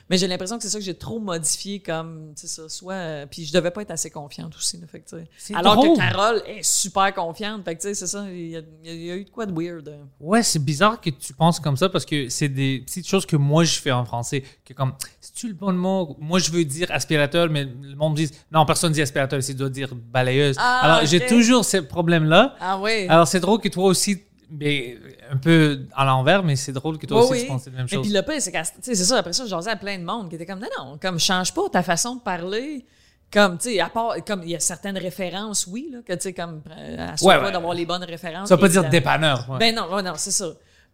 [0.10, 2.94] Mais j'ai l'impression que c'est ça que j'ai trop modifié, comme, tu sais, ça, soit,
[2.96, 5.28] euh, puis je devais pas être assez confiante aussi, là, fait que, tu sais.
[5.38, 5.96] C'est Alors drôle.
[5.98, 9.04] que Carole est super confiante, fait que, tu sais, c'est ça, il y, a, il
[9.06, 9.88] y a eu de quoi de weird.
[9.88, 10.02] euh.
[10.20, 13.36] Ouais, c'est bizarre que tu penses comme ça parce que c'est des petites choses que
[13.36, 14.44] moi je fais en français.
[14.66, 16.16] Que comme, c'est-tu le bon mot?
[16.20, 19.54] Moi je veux dire aspirateur, mais le monde me dit, non, personne dit aspirateur, ici,
[19.54, 20.56] doit dire balayeuse.
[20.60, 21.06] Ah, Alors ok.
[21.08, 22.56] j'ai toujours ce problème-là.
[22.60, 23.08] Ah oui.
[23.10, 24.98] Alors c'est drôle que toi aussi, mais
[25.32, 27.42] un peu à l'envers, mais c'est drôle que toi Oui, aussi oui.
[27.44, 28.02] tu penses la même chose.
[28.02, 30.30] puis le pire, c'est sais, c'est ça, après ça, je jasais à plein de monde
[30.30, 32.86] qui était comme, non, non, comme, change pas ta façon de parler.
[33.32, 36.20] Comme, tu sais, à part, comme, il y a certaines références, oui, là, que, tu
[36.20, 37.52] sais, comme, euh, assure-toi Ouais, ouais.
[37.54, 38.50] d'avoir les bonnes références.
[38.50, 39.48] Ça veut pas dire dépanneur.
[39.50, 39.58] ouais.
[39.58, 40.48] Ben non, non, c'est ça.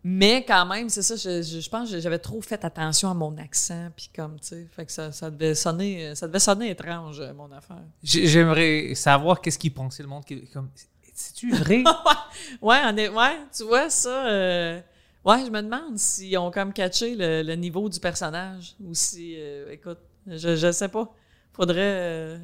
[0.04, 3.14] Mais quand même, c'est ça, je, je, je pense que j'avais trop fait attention à
[3.14, 6.70] mon accent, puis comme, tu sais, fait que ça, ça devait sonner, ça devait sonner
[6.70, 7.82] étrange, euh, mon affaire.
[8.04, 10.24] J'ai- J'aimerais savoir qu'est-ce qu'ils pensait le monde.
[10.54, 10.70] Comme,
[11.14, 11.84] c'est-tu vrai?
[12.62, 14.80] Ouais, on est, ouais, tu vois, ça, euh,
[15.26, 19.36] ouais, je me demande s'ils ont comme catché le, le niveau du personnage, ou si,
[19.38, 21.12] euh, écoute, je, je sais pas.
[21.54, 22.38] Faudrait, euh,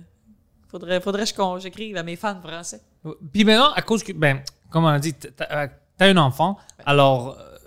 [0.68, 2.82] faudrait, faudrait que j'écrive à mes fans français.
[3.32, 5.13] Puis maintenant, à cause que, ben, comme on a dit,
[5.97, 7.58] t'as as un enfant, alors euh,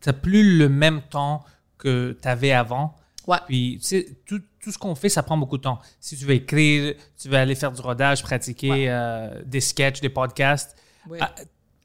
[0.00, 1.44] t'as plus le même temps
[1.78, 2.94] que t'avais avant.
[3.26, 3.38] Ouais.
[3.46, 5.78] Puis, tu sais, tout, tout ce qu'on fait, ça prend beaucoup de temps.
[6.00, 8.86] Si tu veux écrire, tu veux aller faire du rodage, pratiquer Ouais.
[8.88, 10.76] euh, des sketchs, des podcasts.
[11.08, 11.20] Ouais.
[11.20, 11.34] À,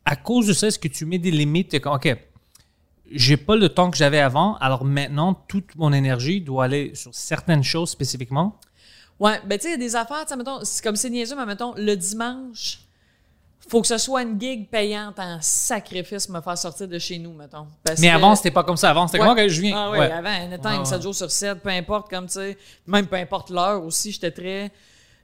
[0.06, 1.80] à cause de ça, est-ce que tu mets des limites?
[1.80, 2.16] Comme, OK,
[3.12, 7.14] j'ai pas le temps que j'avais avant, alors maintenant, toute mon énergie doit aller sur
[7.14, 8.60] certaines choses spécifiquement?
[9.20, 11.10] Ouais, ben tu sais, il y a des affaires, tu sais, mettons, c'est comme c'est
[11.10, 12.80] niaiseux, mais mettons, le dimanche,
[13.68, 17.34] faut que ce soit une gig payante en sacrifice me faire sortir de chez nous,
[17.34, 17.68] mettons.
[17.84, 18.90] Parce Mais que- avant, c'était pas comme ça.
[18.92, 19.28] Avant, c'était Ouais.
[19.28, 19.76] comme, OK, je viens?
[19.76, 20.12] Ah oui, Ouais.
[20.12, 20.86] avant, Ouais, ouais.
[20.86, 24.32] 7 jours sur 7, peu importe, comme tu sais, même peu importe l'heure aussi, j'étais
[24.32, 24.72] très.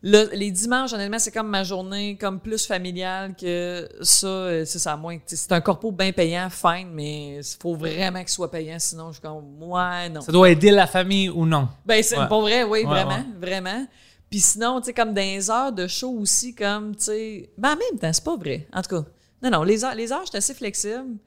[0.04, 4.80] Le- les dimanches, honnêtement, c'est comme ma journée, comme plus familiale que ça, euh, c'est
[4.80, 5.17] ça, moins.
[5.19, 9.10] que- C'est un corpo bien payant, fine, mais il faut vraiment qu'il soit payant, sinon
[9.10, 10.21] je suis comme, ouais, non.
[10.21, 11.67] Ça doit aider la famille ou non?
[11.86, 12.27] Ben, c'est Ouais.
[12.27, 13.85] pour vrai, oui, vraiment, vraiment.
[14.32, 17.73] Puis sinon, tu sais, comme dans les heures de show aussi, comme, tu sais, ben
[17.73, 18.65] en même temps, c'est pas vrai.
[18.71, 19.10] En tout cas,
[19.44, 21.17] non, non, les heures, les heures, j'étais assez flexible.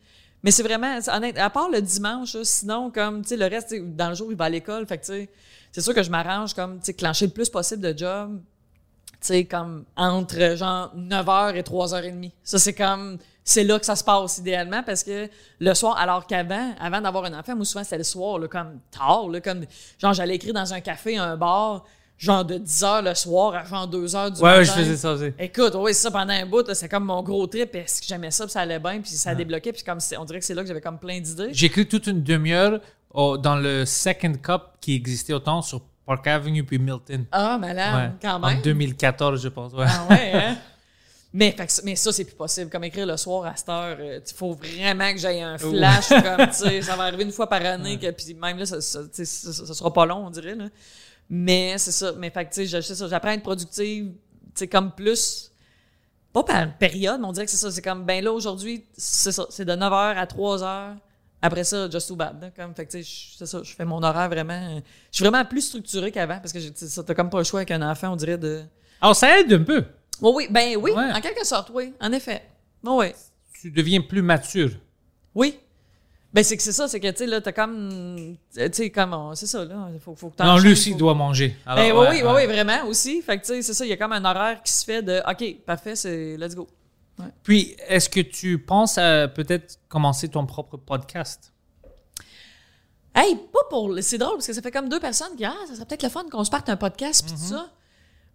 [0.43, 4.09] Mais c'est vraiment, honnête, à part le dimanche, sinon, comme, tu sais, le reste, dans
[4.09, 5.31] le jour, il va à l'école, fait que, tu sais,
[5.71, 8.41] c'est sûr que je m'arrange comme, tu sais, clencher le plus possible de job,
[9.07, 12.31] tu sais, comme, entre, genre, 9h et 3h30.
[12.43, 15.29] Ça, c'est comme, c'est là que ça se passe idéalement parce que
[15.61, 18.81] le soir, alors qu'avant, avant d'avoir un enfant, moi, souvent, c'était le soir, là, comme
[18.91, 19.67] tard, là, comme,
[19.99, 21.85] genre, j'allais écrire dans un café, un bar,
[22.25, 24.59] genre de 10 h le soir à genre 2 h du Ouais, matin.
[24.59, 25.33] ouais, je faisais ça aussi.
[25.39, 27.75] Écoute, oui, ça pendant un bout, c'est comme mon gros trip.
[27.75, 30.25] Est-ce que j'aimais ça, puis ça allait bien, puis ça a débloqué, puis comme on
[30.25, 31.51] dirait que c'est là que j'avais comme plein d'idées.
[31.53, 32.81] J'ai toute une demi-heure
[33.15, 37.25] dans le Second Cup qui existait autant sur Park Avenue puis Milton.
[37.33, 38.17] Ah, malade, Ouais.
[38.21, 38.61] quand En même.
[38.63, 39.73] 2014, je pense.
[39.73, 39.87] Ouais.
[39.89, 40.57] Ah ouais, hein?
[41.37, 42.71] Mais, fait mais ça, c'est plus possible.
[42.71, 46.09] Comme écrire le soir à cette heure, il faut vraiment que j'aille un flash.
[46.11, 47.99] comme, ça va arriver une fois par année.
[47.99, 50.55] Que, puis même là, ça- ça sera pas long, on dirait.
[50.55, 50.67] Là.
[51.31, 52.13] Mais c'est ça.
[52.19, 55.51] Mais fait que, tu sais, j'apprends à être productive, tu sais, comme plus.
[56.33, 57.71] Pas par période, mais on dirait que c'est ça.
[57.71, 59.47] C'est comme, ben là, aujourd'hui, c'est ça.
[59.51, 60.97] C'est de 9h à 3h.
[61.41, 62.53] Après ça, just too bad.
[62.57, 63.61] Comme, fait que, tu sais, je- c'est ça.
[63.63, 64.81] Je fais mon horaire vraiment.
[65.13, 67.71] Je suis vraiment plus structuré qu'avant parce que ça, t'as comme pas le choix avec
[67.71, 68.63] un enfant, on dirait, de.
[69.01, 69.85] Alors, ça aide un peu.
[70.23, 71.13] Oui, oui, ben oui, Ouais.
[71.13, 72.43] en quelque sorte, oui, en effet.
[72.83, 73.07] Oui,
[73.61, 74.71] Tu deviens plus mature.
[75.35, 75.59] oui.
[76.35, 79.31] Ben c'est que c'est ça, c'est que tu sais là, t'as comme, tu sais comme,
[79.37, 81.57] c'est ça là, faut, faut que Non, lui aussi, il faut- doit manger.
[81.65, 82.47] Alors, Ben oui, ouais, oui, ouais.
[82.47, 83.23] oui, vraiment aussi.
[83.23, 85.01] Fait que tu sais, c'est ça, il y a comme un horaire qui se fait
[85.01, 86.67] de, ok, parfait, c'est let's go.
[87.45, 91.53] Puis, est-ce que tu penses à peut-être commencer ton propre podcast?
[93.15, 95.75] Hey, pas pour, c'est drôle parce que ça fait comme deux personnes qui, ah, ça
[95.77, 97.71] serait peut-être le fun qu'on se parte un podcast puis tout ça,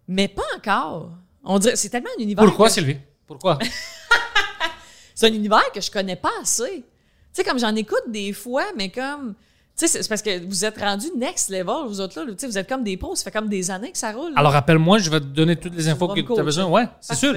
[0.07, 1.11] mais pas encore.
[1.43, 2.45] On dirait, c'est tellement un univers.
[2.45, 2.97] Pourquoi, que- Sylvie?
[3.27, 3.59] Pourquoi?
[5.15, 6.85] c'est un univers que je connais pas assez.
[7.34, 9.36] Tu sais, comme j'en écoute des fois, mais comme.
[9.77, 12.32] Tu sais, c'est parce que vous êtes rendus next level, vous autres là.
[12.34, 14.32] Tu sais, vous êtes comme des pros, ça fait comme des années que ça roule.
[14.34, 14.39] là.
[14.39, 16.65] Alors, rappelle-moi, je vais te donner toutes les infos que tu as besoin.
[16.65, 17.34] Ouais, c'est sûr.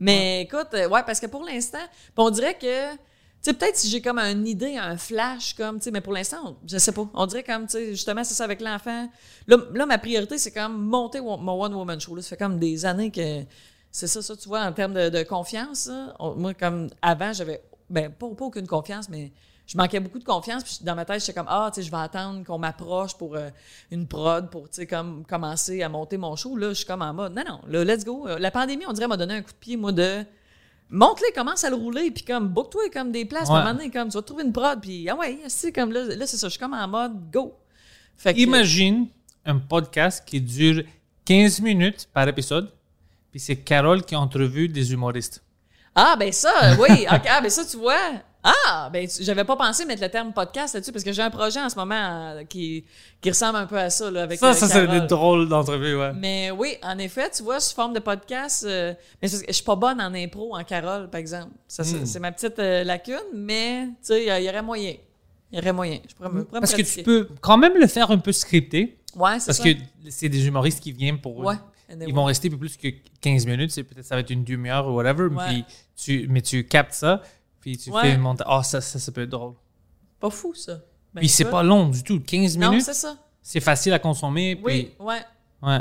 [0.00, 2.92] Mais écoute, euh, ouais, parce que pour l'instant, puis on dirait que.
[2.94, 6.12] Tu sais, peut-être si j'ai comme une idée, un flash, comme, tu sais, mais pour
[6.12, 7.08] l'instant, je sais pas.
[7.12, 9.08] On dirait comme, tu sais, justement, c'est ça avec l'enfant.
[9.48, 12.14] Là, là, ma priorité, c'est comme monter mon one-woman show.
[12.14, 12.22] Là.
[12.22, 13.40] Ça fait comme des années que
[13.90, 15.86] c'est ça, ça, tu vois, en termes de, de confiance.
[15.88, 16.14] là.
[16.20, 17.60] On- moi, comme avant, j'avais,
[17.92, 19.30] ben, pas, pas aucune confiance, mais
[19.66, 20.64] je manquais beaucoup de confiance.
[20.64, 23.36] Puis dans ma tête, j'étais comme, ah, tu sais, je vais attendre qu'on m'approche pour
[23.36, 23.50] euh,
[23.90, 26.56] une prod, pour, tu sais, comme commencer à monter mon show.
[26.56, 28.26] Là, je suis comme en mode, non, non, là, let's go.
[28.26, 30.24] Euh, La pandémie, on dirait, m'a donné un coup de pied, moi, de
[30.90, 33.62] monte-les, commence à le rouler, puis comme, book-toi comme des places, à un Ouais.
[33.62, 36.26] moment donné, comme, tu vas trouver une prod, puis ah ouais, c'est comme là, là
[36.26, 37.54] c'est ça, je suis comme en mode go.
[38.16, 39.06] Fait que- Imagine
[39.44, 40.82] un podcast qui dure
[41.24, 42.70] 15 minutes par épisode,
[43.30, 45.42] puis c'est Carole qui entrevue des humoristes.
[45.94, 47.06] Ah, ben ça, oui.
[47.10, 47.98] OK, ah, ben ça, tu vois.
[48.44, 51.60] Ah, ben j'avais pas pensé mettre le terme podcast là-dessus parce que j'ai un projet
[51.60, 52.84] en ce moment euh, qui,
[53.20, 55.00] qui ressemble un peu à ça, là, avec Ça, euh, ça Carole.
[55.00, 56.12] des drôles d'entrevue, ouais.
[56.16, 59.52] Mais oui, en effet, tu vois, sous forme de podcast, euh, mais c'est parce je
[59.52, 61.52] suis pas bonne en impro, en Carole, par exemple.
[61.68, 62.06] Ça, c'est, Hmm.
[62.06, 64.94] c'est ma petite euh, lacune, mais tu sais, il y, y aurait moyen.
[65.52, 65.98] Il y aurait moyen.
[66.08, 68.32] Je pourrais me, pourrais me Parce que tu peux quand même le faire un peu
[68.32, 69.64] scripté, Ouais, c'est parce ça.
[69.64, 69.70] que
[70.08, 71.38] c'est des humoristes qui viennent pour...
[71.38, 71.54] Ouais.
[72.06, 72.88] Ils vont rester plus que
[73.20, 75.44] 15 minutes, peut-être ça va être une demi-heure ou whatever, Ouais.
[75.48, 75.64] puis
[75.96, 77.22] tu, mais tu captes ça,
[77.60, 78.02] puis tu Ouais.
[78.02, 78.44] fais une montée.
[78.46, 79.54] Ah, ça, ça, ça peut être drôle.
[80.20, 80.80] Pas fou, ça.
[81.14, 83.16] Ben, puis c'est pas long du tout, 15 Non, minutes, c'est ça.
[83.42, 85.04] c'est facile à consommer, Oui, puis...
[85.04, 85.20] ouais.
[85.62, 85.78] Ouais.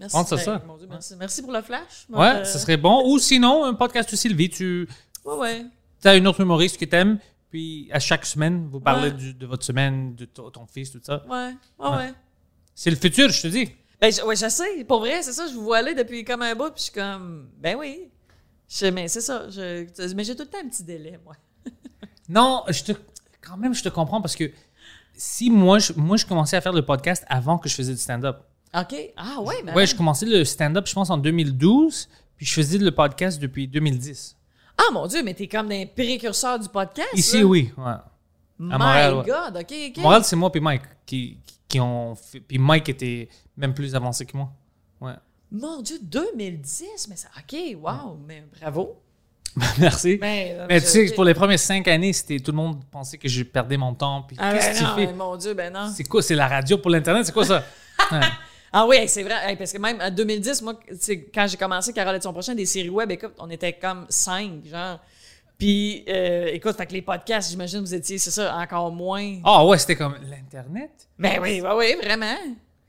[0.00, 0.14] Merci.
[0.16, 0.62] Pense à Ben, ça.
[0.66, 1.14] mon Dieu, merci.
[1.16, 2.06] Merci pour le flash.
[2.10, 3.02] Ouais, Euh, ça serait bon.
[3.10, 4.88] Ou sinon, un podcast de Sylvie, tu
[5.24, 5.66] Ouais, ouais.
[6.04, 7.18] as une autre humoriste que t'aimes,
[7.50, 9.16] puis à chaque semaine, vous parlez Ouais.
[9.16, 11.24] du- de votre semaine, de to- ton fils, tout ça.
[11.28, 12.12] Ouais, ouais, ouais.
[12.74, 13.70] C'est le futur, je te dis.
[14.00, 14.84] Ben, je, ouais, je sais.
[14.84, 15.46] Pour vrai, c'est ça.
[15.46, 18.10] Je vous vois aller depuis comme un bout, puis je suis comme, ben oui.
[18.68, 19.48] Je, mais c'est ça.
[19.48, 21.34] Je, mais j'ai tout le temps un petit délai, moi.
[22.28, 22.92] Non, je te,
[23.40, 24.50] quand même, je te comprends parce que
[25.14, 28.00] si moi je, moi, je commençais à faire le podcast avant que je faisais du
[28.00, 28.38] stand-up.
[28.76, 28.94] OK.
[29.16, 29.72] Ah, ouais, mais.
[29.72, 33.68] Ouais, je commençais le stand-up, je pense, en 2012, puis je faisais le podcast depuis
[33.68, 34.36] 2010.
[34.76, 37.08] Ah, mon Dieu, mais t'es comme des précurseurs du podcast.
[37.14, 37.44] Ici, là.
[37.44, 37.72] oui.
[37.78, 37.94] Ouais.
[38.58, 39.24] My Montréal, ouais.
[39.24, 39.96] God, OK, OK.
[39.98, 41.38] Montréal, c'est moi puis Mike qui,
[41.68, 42.40] qui ont fait.
[42.40, 44.50] Puis Mike était même plus avancé que moi.
[45.00, 45.12] Ouais.
[45.50, 47.28] Mon Dieu, 2010, mais ça.
[47.38, 49.00] OK, wow, mais bravo.
[49.78, 50.16] Merci.
[50.16, 53.16] Ben, euh, Mais tu sais, pour les premières cinq années, c'était tout le monde pensait
[53.16, 54.22] que je perdais mon temps.
[54.22, 55.12] Puis Ah, qu'est-ce ben que tu fais?
[55.14, 55.90] mon Dieu, ben non.
[55.94, 56.22] C'est quoi?
[56.22, 57.24] C'est la radio pour l'Internet?
[57.26, 57.64] C'est quoi ça?
[58.12, 58.20] Ouais.
[58.72, 59.56] Ah oui, c'est vrai.
[59.56, 60.74] Parce que même en 2010, moi,
[61.32, 64.66] quand j'ai commencé Carole et son prochain, des séries web, écoute, on était comme cinq,
[64.66, 65.00] genre.
[65.56, 69.40] Puis, euh, écoute, fait que les podcasts, j'imagine, vous étiez, c'est ça, encore moins.
[69.44, 71.08] Ah ouais, c'était comme l'Internet?
[71.18, 72.36] Ben oui, oui, oui, vraiment.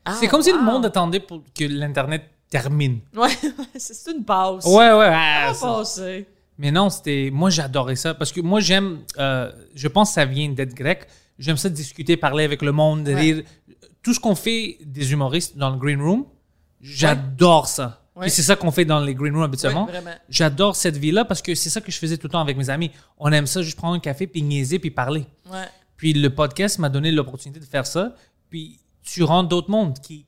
[0.08, 3.00] Ah, c'est comme si le monde attendait pour que l'Internet termine.
[3.16, 3.30] Ouais,
[3.78, 4.66] c'est une passe.
[4.66, 5.12] Ouais, ouais.
[5.14, 6.26] ah, passé.
[6.58, 7.30] Mais non, c'était.
[7.32, 9.00] Moi, j'adorais ça parce que moi, j'aime.
[9.20, 11.08] euh, je pense que ça vient d'être grec.
[11.38, 13.14] J'aime ça discuter, parler avec le monde, Ouais.
[13.16, 13.44] rire.
[14.02, 16.26] Tout ce qu'on fait des humoristes dans le green room,
[16.82, 18.02] j'adore ça.
[18.16, 18.28] Ouais.
[18.28, 19.88] Et c'est ça qu'on fait dans les green rooms habituellement.
[20.30, 22.70] J'adore cette vie-là parce que c'est ça que je faisais tout le temps avec mes
[22.70, 22.90] amis.
[23.20, 25.26] On aime ça, juste prendre un café, puis niaiser, puis parler.
[25.52, 25.66] Ouais.
[25.98, 28.16] Puis le podcast m'a donné l'opportunité de faire ça.
[28.50, 30.26] Puis tu rends d'autres mondes qui,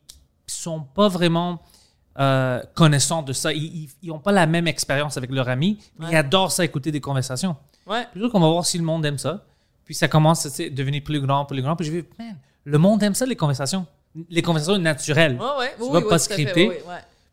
[0.47, 1.61] qui sont pas vraiment
[2.19, 3.53] euh, connaissants de ça.
[3.53, 6.11] Ils n'ont pas la même expérience avec leurs amis, mais Ouais.
[6.13, 7.55] ils adorent ça, écouter des conversations.
[7.88, 8.05] Ouais.
[8.15, 9.45] Là, qu'on va voir si le monde aime ça.
[9.86, 11.75] Puis ça commence à devenir plus grand, plus grand.
[11.75, 13.86] Puis je vais, man, le monde aime ça, les conversations.
[14.30, 15.38] les conversations naturelles.
[15.39, 15.73] Ouais, ouais.
[15.77, 16.67] Tu Oui, vois, oui, pas tout à fait, scripté.
[16.69, 16.75] oui.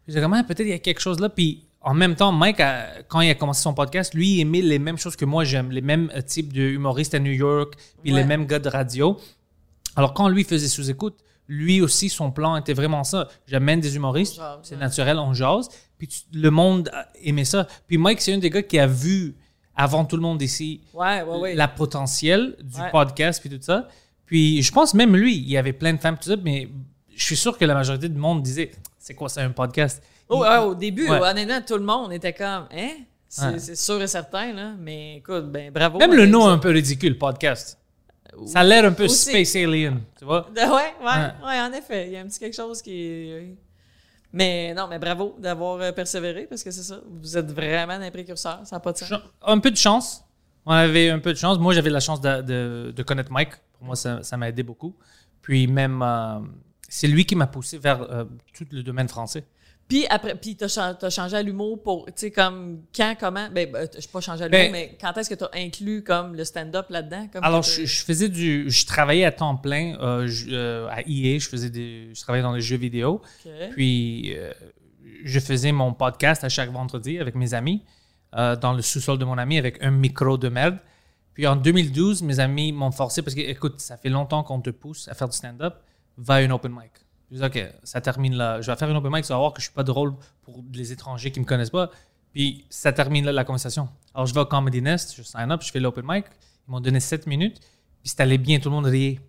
[0.05, 1.29] Puis J'ai peut-être il y a quelque chose là.
[1.29, 4.61] Puis en même temps, Mike, a- quand il a commencé son podcast, lui, il aimait
[4.63, 8.13] les mêmes choses que moi j'aime, les mêmes euh, types d'humoristes à New York, puis
[8.13, 8.21] Ouais.
[8.21, 9.19] les mêmes gars de radio.
[9.97, 11.17] Alors quand lui faisait sous-écoute,
[11.49, 13.29] lui aussi, son plan était vraiment ça.
[13.47, 15.69] J'amène des humoristes, c'est naturel, on jase.
[15.99, 17.67] Puis tu- le monde a aimé ça.
[17.87, 19.35] Puis Mike, c'est un des gars qui a vu,
[19.75, 21.55] avant tout le monde ici, Ouais, ouais, ouais.
[21.55, 23.89] la potentiel du podcast puis tout ça.
[24.27, 26.69] Puis je pense même lui, il y avait plein de femmes tout ça, mais
[27.15, 30.03] je suis sûr que la majorité du monde disait c'est quoi ça un podcast?
[30.29, 32.91] Oh, Il- au début, honnêtement, tout le monde était comme, hein?
[33.29, 34.73] C'est sûr et certain, là.
[34.79, 35.99] Mais écoute, ben bravo.
[35.99, 37.79] Même le nom un peu ridicule podcast.
[38.45, 39.31] Ça a l'air un peu Aussi.
[39.31, 40.49] space alien, tu vois?
[40.55, 41.47] De- ouais, ouais, Ouais.
[41.47, 42.07] ouais, en effet.
[42.09, 43.57] Il y a un petit quelque chose qui.
[44.33, 47.01] Mais non, mais bravo d'avoir euh, persévéré parce que c'est ça.
[47.09, 48.61] Vous êtes vraiment un précurseur.
[48.65, 49.13] Ça n'a pas de sens.
[49.43, 50.23] Un peu de chance.
[50.67, 51.59] On avait un peu de chance.
[51.59, 53.53] Moi, j'avais la chance de, de- de connaître Mike.
[53.79, 54.95] Pour moi, ça ça m'a aidé beaucoup.
[55.41, 56.41] Puis même, euh,
[56.89, 59.45] c'est lui qui m'a poussé vers euh, tout le domaine français.
[59.89, 63.49] Puis après, puis t'as, t'as changé à l'humour pour, tu sais, comme quand, comment?
[63.53, 66.35] Ben, ben je pas changé à l'humour, Ben- mais quand est-ce que t'as inclus comme
[66.35, 67.29] le stand-up là-dedans?
[67.33, 68.69] Comme Alors, je, faisais du.
[68.69, 71.39] Je travaillais à temps plein euh, je- euh, à EA.
[71.39, 72.11] Je faisais des.
[72.15, 73.23] Je travaillais dans les jeux vidéo.
[73.75, 74.53] Puis, euh,
[75.25, 77.85] je faisais mon podcast à chaque vendredi avec mes amis,
[78.33, 80.79] dans le sous-sol de mon ami avec un micro de merde.
[81.33, 84.71] Puis en 2012, mes amis m'ont forcé parce que, écoute, ça fait longtemps qu'on te
[84.71, 85.75] pousse à faire du stand-up,
[86.17, 86.91] va à une open mic.
[87.31, 88.61] Je dis, OK, ça termine là.
[88.61, 90.63] Je vais faire une open mic, tu vas voir que je suis pas drôle pour
[90.73, 91.91] les étrangers qui me connaissent pas.
[92.33, 93.89] Puis ça termine là la conversation.
[94.15, 96.27] Alors je vais au Comedy Nest, je sign up, je fais l'open mic.
[96.69, 97.59] Ils m'ont donné 7 minutes.
[98.03, 99.21] Puis c'était allé bien, tout le monde riait.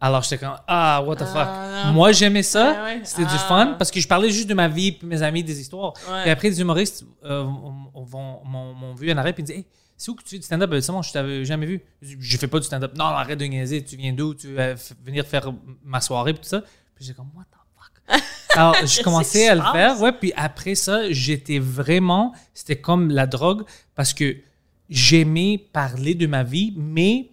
[0.00, 1.86] Alors j'étais comme, ah, what the Ah, fuck.
[1.86, 1.92] non.
[1.92, 2.74] Moi, j'aimais ça.
[2.78, 3.00] Ah ouais.
[3.04, 3.38] C'était du Ah.
[3.38, 5.92] fun parce que je parlais juste de ma vie puis mes amis, des histoires.
[6.10, 6.28] Ouais.
[6.28, 10.10] Et après, les humoristes euh, m'ont vu en arrêt puis ils me disent Hey, c'est
[10.10, 11.80] où que tu fais du stand-up Ben, C'est moi, je t'avais jamais vu.
[12.02, 12.92] Je fais pas du stand-up.
[12.96, 13.84] Non, arrête de niaiser.
[13.84, 14.34] Tu viens d'où?
[14.34, 15.52] Tu f- venir faire
[15.84, 16.62] ma soirée puis tout ça.
[16.94, 18.20] Puis j'ai comme, what the fuck?
[18.56, 20.00] Alors, je commençais à le faire.
[20.00, 22.32] Ouais, puis après ça, j'étais vraiment.
[22.52, 23.64] C'était comme la drogue
[23.94, 24.36] parce que
[24.88, 27.30] j'aimais parler de ma vie, mais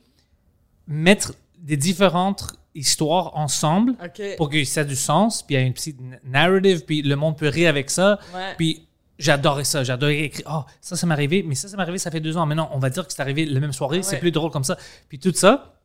[0.88, 3.96] mettre des différentes histoires ensemble
[4.38, 7.16] pour que ça ait du sens, puis il y a une petite narrative, puis le
[7.16, 8.20] monde peut rire avec ça.
[8.34, 8.54] Ouais.
[8.58, 8.88] Puis
[9.20, 10.46] j'adorais ça, j'adorais écrire.
[10.50, 12.46] Oh, ça, ça m'est arrivé, mais ça, ça m'est arrivé, ça fait deux ans.
[12.46, 14.20] Mais non, on va dire que c'est arrivé la même soirée, c'est ouais.
[14.20, 14.78] plus drôle comme ça.
[15.10, 15.76] Puis tout ça.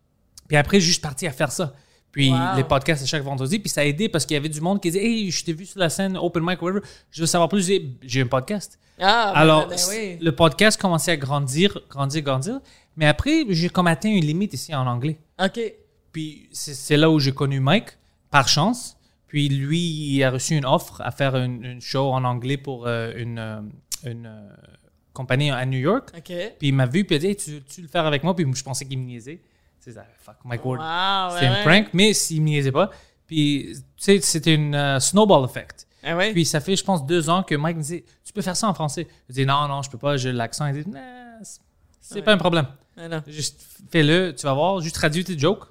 [0.48, 1.74] Puis après, juste parti à faire ça.
[2.16, 2.56] Puis Wow.
[2.56, 4.80] les podcasts à chaque vendredi, puis ça a aidé parce qu'il y avait du monde
[4.80, 7.50] qui disait Hey, je t'ai vu sur la scène, open mic, whatever, je veux savoir
[7.50, 7.70] plus.
[8.02, 8.78] J'ai un podcast.
[8.98, 10.16] Ah, ben, Alors, ben oui.
[10.18, 12.60] le podcast commençait à grandir, grandir, grandir.
[12.96, 15.18] Mais après, j'ai comme atteint une limite ici en anglais.
[15.44, 15.60] OK.
[16.10, 17.98] Puis c'est là où j'ai connu Mike,
[18.30, 18.96] par chance.
[19.26, 22.86] Puis lui, il a reçu une offre à faire une, une show en anglais pour
[22.86, 23.60] euh, une, euh,
[24.04, 24.48] une euh,
[25.12, 26.08] compagnie à New York.
[26.16, 26.32] OK.
[26.58, 28.24] Puis il m'a vu, puis il a dit Hey, tu, tu veux le faire avec
[28.24, 28.34] moi?
[28.34, 29.42] Puis je pensais qu'il me niaisait.
[29.86, 30.80] C'est ça, fuck, Mike Ward.
[30.80, 32.90] Wow, C'est ouais, un prank, mais s'il me niaisait pas.
[33.28, 35.86] Puis tu sais, c'était une euh, snowball effect.
[36.02, 36.32] Ah ouais?
[36.32, 38.68] Puis ça fait, je pense, deux ans que Mike me disait Tu peux faire ça
[38.68, 40.66] en français Je dis Non, non, je peux pas, j'ai l'accent.
[40.66, 41.00] Il dit Nah,
[41.42, 42.22] c'est- Ouais.
[42.22, 42.66] pas un problème.
[42.98, 43.22] Ah.
[43.26, 45.64] Juste fais-le, tu vas voir, juste traduis tes jokes.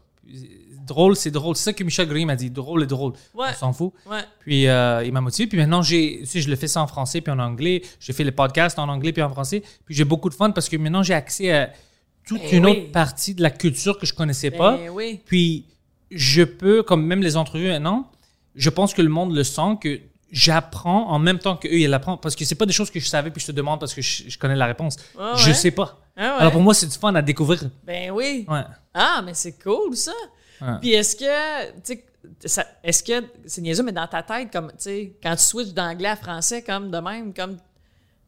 [0.85, 1.55] Drôle, c'est drôle.
[1.55, 2.51] C'est ça que Michel Gris m'a dit.
[2.51, 3.13] Drôle et drôle.
[3.33, 3.47] Ouais.
[3.51, 3.93] On s'en fout.
[4.41, 5.47] Puis euh, il m'a motivé.
[5.47, 7.81] Puis maintenant, j'ai, tu sais, je le fais ça en français puis en anglais.
[7.99, 9.63] J'ai fait les podcasts en anglais puis en français.
[9.85, 11.71] Puis j'ai beaucoup de fun parce que maintenant, j'ai accès à
[12.25, 12.71] toute Ben une oui.
[12.71, 14.77] autre partie de la culture que je connaissais pas.
[14.77, 15.21] Ben oui.
[15.25, 15.65] Puis
[16.11, 18.09] je peux, comme même les entrevues maintenant,
[18.55, 19.99] je pense que le monde le sent que
[20.31, 22.17] j'apprends en même temps qu'eux, ils l'apprennent.
[22.21, 24.01] Parce que c'est pas des choses que je savais puis je te demande parce que
[24.01, 24.97] je, je connais la réponse.
[25.35, 25.53] Je ouais?
[25.53, 25.99] sais pas.
[26.17, 26.41] Ah ouais?
[26.41, 27.63] Alors pour moi, c'est du fun à découvrir.
[27.83, 28.45] Ben oui.
[28.47, 28.61] Ouais.
[28.93, 30.13] Ah, mais c'est cool, ça.
[30.81, 32.01] Puis est-ce que, tu
[32.43, 35.73] sais, est-ce que, c'est niaiseux, mais dans ta tête, comme, tu sais, quand tu switches
[35.73, 37.57] d'anglais à français, comme de même, comme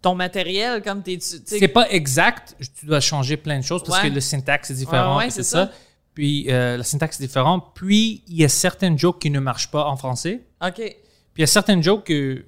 [0.10, 2.56] ton matériel, comme t'es, tu sais, C'est pas exact.
[2.80, 4.10] Tu dois changer plein de choses parce Ouais.
[4.10, 5.18] que le syntaxe est différent.
[5.18, 5.72] Ouais, c'est ça.
[6.14, 7.72] Puis euh, la syntaxe est différente.
[7.76, 10.42] Puis il y a certaines jokes qui ne marchent pas en français.
[10.66, 10.76] OK.
[10.76, 10.94] Puis
[11.38, 12.46] il y a certaines jokes que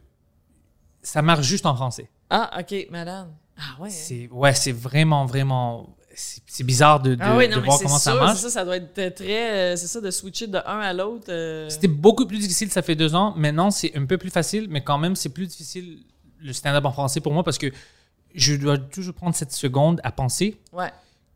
[1.01, 2.09] ça marche juste en français.
[2.29, 3.29] Ah, OK, madame.
[3.57, 3.89] Ah, ouais.
[3.89, 3.93] hein.
[3.93, 8.13] C'est ouais, c'est vraiment vraiment c'est bizarre de, de, Ah oui, non, voir comment ça
[8.15, 8.37] marche.
[8.37, 11.27] c'est ça, ça doit être très, euh, c'est ça, de switcher de un à l'autre.
[11.29, 13.33] euh, C'était beaucoup plus difficile, ça fait deux ans.
[13.37, 15.99] Maintenant, c'est un peu plus facile, mais quand même, c'est plus difficile
[16.41, 17.67] le stand-up en français pour moi parce que
[18.35, 20.91] je dois toujours prendre cette seconde à penser Ouais.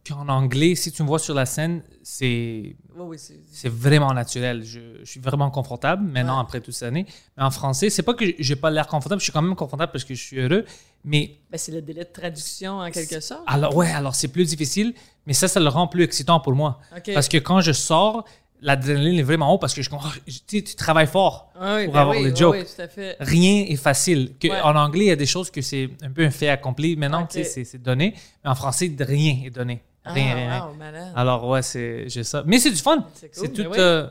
[0.07, 3.69] qu'en anglais, si tu me vois sur la scène, c'est Oui, c'est.
[3.69, 4.63] vraiment naturel.
[4.63, 6.41] Je, je suis vraiment confortable maintenant Ouais.
[6.41, 7.05] après toutes ces années.
[7.37, 9.91] Mais en français, c'est pas que j'ai pas l'air confortable, je suis quand même confortable
[9.91, 10.65] parce que je suis heureux.
[11.05, 13.43] Mais Ben, c'est le délai de traduction en quelque sorte.
[13.47, 14.93] alors ouais, alors c'est plus difficile,
[15.25, 16.79] mais ça, ça le rend plus excitant pour moi.
[16.95, 17.11] OK.
[17.13, 18.23] Parce que quand je sors,
[18.63, 21.85] l'adrénaline est vraiment haut parce que je comprends, tu, sais, tu travailles fort Ah oui,
[21.85, 22.23] pour ben avoir oui.
[22.25, 22.31] Oui,
[22.65, 23.15] tout à fait.
[23.19, 24.33] Rien est facile.
[24.39, 24.61] Que, Ouais.
[24.61, 26.95] En anglais, il y a des choses que c'est un peu un fait accompli.
[26.95, 27.29] Maintenant, Ok.
[27.29, 28.13] tu sais, c'est- donné.
[28.43, 29.83] Mais en français, rien est donné.
[30.05, 30.65] Rien, ah, rien, rien.
[30.67, 31.13] wow, malade.
[31.15, 32.43] Alors ouais, c'est j'ai ça.
[32.45, 33.05] Mais c'est du fun.
[33.13, 33.61] C'est cool, tout.
[33.61, 33.77] oui.
[33.77, 34.07] euh,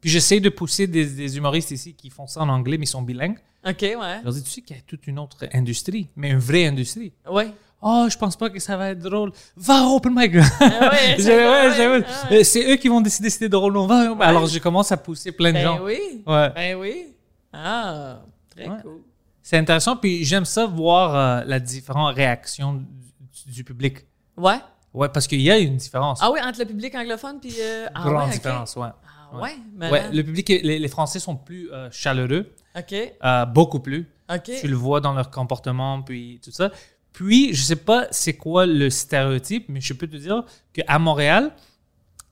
[0.00, 2.88] Puis j'essaie de pousser des, des humoristes ici qui font ça en anglais, mais ils
[2.88, 3.38] sont bilingues.
[3.66, 3.94] OK, ouais.
[4.20, 6.66] Je leur dis, tu sais qu'il y a toute une autre industrie, mais une vraie
[6.66, 7.12] industrie.
[7.30, 7.48] Ouais.
[7.84, 9.32] Oh, je pense pas que ça va être drôle.
[9.56, 10.32] Va au open mic.
[10.34, 10.42] J'ai-
[11.18, 12.44] c'est- ouais, ouais, j'ai- ouais.
[12.44, 14.20] C'est eux qui vont décider si c'est drôle ou non.
[14.20, 15.82] Alors je commence à pousser plein de Ben gens.
[15.82, 15.98] oui.
[16.26, 16.50] Ouais.
[16.54, 17.06] Ben oui.
[17.52, 18.20] Ah,
[18.50, 19.00] très cool.
[19.42, 23.98] C'est intéressant, puis j'aime ça voir euh, la différente réaction du, du public.
[24.36, 24.58] Ouais.
[24.94, 26.20] Ouais, parce qu'il y a une différence.
[26.22, 27.54] Ah oui, entre le public anglophone puis.
[27.60, 28.88] euh, ah Grande différence, ouais.
[29.34, 33.44] Ah ouais, mais Ouais, le public, les, les Français sont plus euh, chaleureux, OK, euh,
[33.46, 34.08] beaucoup plus.
[34.32, 34.50] OK.
[34.60, 36.70] Tu le vois dans leur comportement, puis tout ça.
[37.12, 41.52] Puis, je sais pas c'est quoi le stéréotype, mais je peux te dire qu'à Montréal,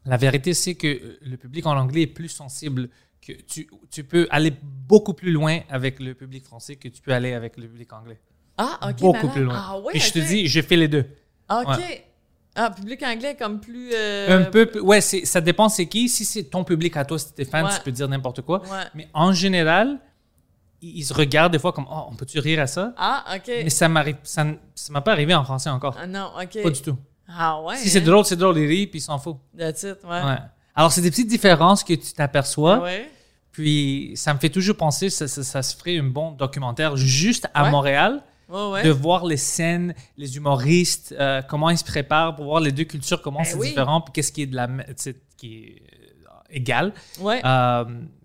[0.07, 2.89] la vérité, c'est que euh, le public en anglais est plus sensible.
[3.21, 7.13] Que tu, tu peux aller beaucoup plus loin avec le public français que tu peux
[7.13, 8.19] aller avec le public anglais.
[8.57, 8.97] Ah, OK.
[9.01, 9.33] beaucoup malade.
[9.33, 9.55] plus loin.
[9.57, 11.05] Ah Puis je te dis, j'ai fait les deux.
[11.51, 11.69] OK.
[11.79, 12.07] ouais.
[12.55, 13.91] Ah, public anglais comme plus.
[13.95, 16.09] euh, Un peu, ouais, ça dépend c'est qui.
[16.09, 17.73] Si c'est ton public à toi, si t'es fan, Ouais.
[17.77, 18.63] tu peux dire n'importe quoi.
[18.63, 18.85] Ouais.
[18.95, 20.01] Mais en général,
[20.83, 22.93] ils, ils se regardent des fois comme, oh, on peut-tu rire à ça?
[22.97, 23.47] Ah, OK.
[23.49, 24.45] Mais ça m'arrive, ça,
[24.91, 25.97] m'a pas arrivé en français encore.
[26.01, 26.63] Ah non, OK.
[26.63, 26.97] Pas du tout.
[27.29, 27.77] Ah ouais.
[27.77, 28.05] Si c'est hein?
[28.05, 29.37] drôle, c'est drôle, il rit, puis il s'en fout.
[29.57, 30.23] That's it, ouais.
[30.23, 30.39] Ouais.
[30.75, 32.81] Alors, c'est des petites différences que tu t'aperçois.
[32.81, 33.11] Ouais.
[33.53, 37.49] Puis, ça me fait toujours penser, ça, ça, ça se ferait un bon documentaire juste
[37.55, 37.71] à Ouais.
[37.71, 38.83] Montréal, Ouais, ouais.
[38.85, 42.85] de voir les scènes, les humoristes, euh, comment ils se préparent pour voir les deux
[42.85, 43.69] cultures, comment Ben c'est oui.
[43.69, 44.69] différent, puis qu'est-ce qui est de la,
[45.37, 45.83] qui est
[46.27, 46.93] euh, égal.
[47.21, 47.41] Ouais.
[47.45, 47.85] Euh,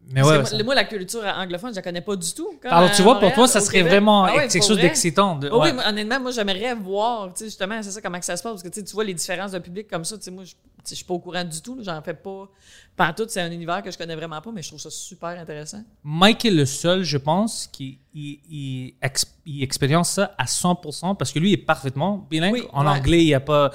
[0.10, 2.58] mais Parce ouais, que ça- moi, la culture anglophone, je la connais pas du tout.
[2.62, 3.91] comme Alors, tu vois, pour toi, ça serait Québec.
[3.91, 5.36] vraiment Ah ouais, quelque chose d'excitant.
[5.36, 5.70] de- Oh ouais.
[5.70, 8.43] Oui, moi, honnêtement, moi, j'aimerais voir, tu sais, justement, c'est ça, comment que ça se
[8.43, 10.32] passe, parce que tu sais, tu vois les différences de public comme ça, tu sais,
[10.32, 12.47] moi, je tu sais, je suis pas au courant du tout, j'en fais pas.
[12.95, 15.82] Partout, c'est un univers que je connais vraiment pas, mais je trouve ça super intéressant.
[16.03, 21.16] Mike est le seul, je pense, qui il, il ex- il expérience ça à 100%
[21.16, 22.53] parce que lui est parfaitement bilingue.
[22.53, 23.72] Oui, en anglais, il n'y a pas.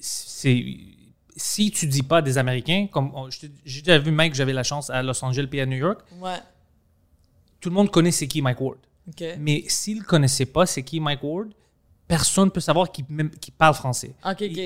[0.00, 0.64] C'est
[1.38, 3.12] si tu dis pas des Américains, comme
[3.64, 6.36] j'ai déjà vu Mike, j'avais la chance à Los Angeles puis à New York, Ouais.
[7.60, 8.78] tout le monde connaît c'est qui Mike Ward.
[9.38, 11.48] Mais s'il connaissait pas c'est qui Mike Ward,
[12.06, 13.04] personne peut savoir qu'il
[13.56, 14.14] parle français.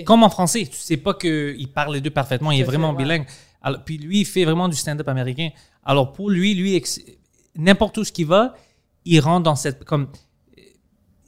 [0.05, 2.97] Comme en français, tu sais pas qu'il parle les deux parfaitement, il est vraiment ouais.
[2.97, 3.27] bilingue.
[3.64, 5.51] Alors, puis lui, il fait vraiment du stand-up américain.
[5.85, 6.83] Alors pour lui, lui,
[7.55, 8.57] n'importe où ce qu'il va,
[9.05, 9.85] il rentre dans cette...
[9.85, 10.09] comme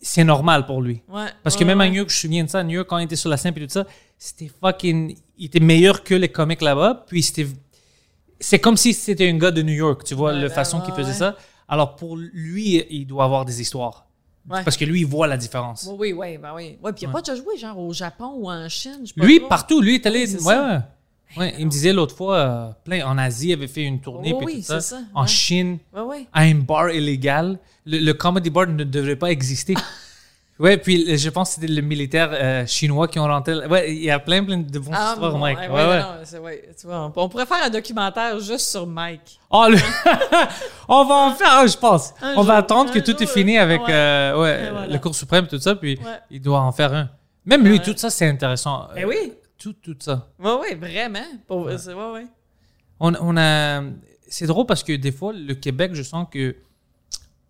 [0.03, 1.03] C'est normal pour lui.
[1.09, 1.27] Ouais.
[1.43, 1.89] Parce que ouais, même à.
[1.89, 3.37] New York, je me souviens de ça, à New York, quand il était sur la
[3.37, 3.87] scène et tout ça,
[4.19, 5.17] c'était fucking...
[5.39, 7.47] Il était meilleur que les comiques là-bas, puis c'était...
[8.41, 10.79] C'est comme si c'était un gars de New York, tu vois, Ouais, la ben, façon
[10.81, 11.15] ouais, qu'il faisait ouais.
[11.15, 11.37] ça.
[11.69, 14.07] Alors pour lui, il doit avoir des histoires.
[14.49, 15.89] Parce que lui, il voit la différence.
[15.91, 16.77] Oui, oui, oui, ben oui.
[16.83, 17.13] Ouais, puis il a Ouais.
[17.15, 20.05] pas déjà joué, genre, au Japon ou en Chine, je pas Lui, partout, lui est
[20.07, 20.27] allé.
[20.27, 20.79] c'est ouais,
[21.39, 21.55] ouais.
[21.59, 24.33] Il me disait l'autre fois, euh, plein en Asie, il avait fait une tournée.
[24.35, 24.81] Oh puis oui, tout ça.
[24.81, 25.27] c'est ça, En.
[25.27, 27.59] Chine, à un bar illégal.
[27.87, 29.75] Le, le comedy bar ne devrait pas exister.
[30.59, 33.55] ouais, puis euh, je pense que c'était le militaire euh, chinois qui ont rentré.
[33.67, 35.59] Ouais, il y a plein, plein de bonnes histoires, bon, Mike.
[35.59, 36.01] ouais, Ouais, ouais, ouais.
[36.01, 39.39] non, tu vois, on, on pourrait faire un documentaire juste sur Mike.
[39.51, 39.77] Oh, le-
[40.89, 42.13] on va en faire je pense.
[42.21, 43.93] Un on va attendre que tout est fini avec ouais.
[43.93, 44.87] euh, ouais, Et voilà.
[44.89, 45.99] le cours suprême, tout ça, puis
[46.31, 47.09] il doit en faire un.
[47.47, 48.89] Même lui, tout ça, c'est intéressant.
[48.97, 49.33] Euh, oui.
[49.59, 50.29] Tout, tout ça.
[50.39, 51.25] Oui, oui, vraiment.
[51.47, 52.27] Pour, c'est- ouais, ouais.
[53.01, 53.83] On, on a,
[54.29, 56.57] c'est drôle parce que des fois, le Québec, je sens que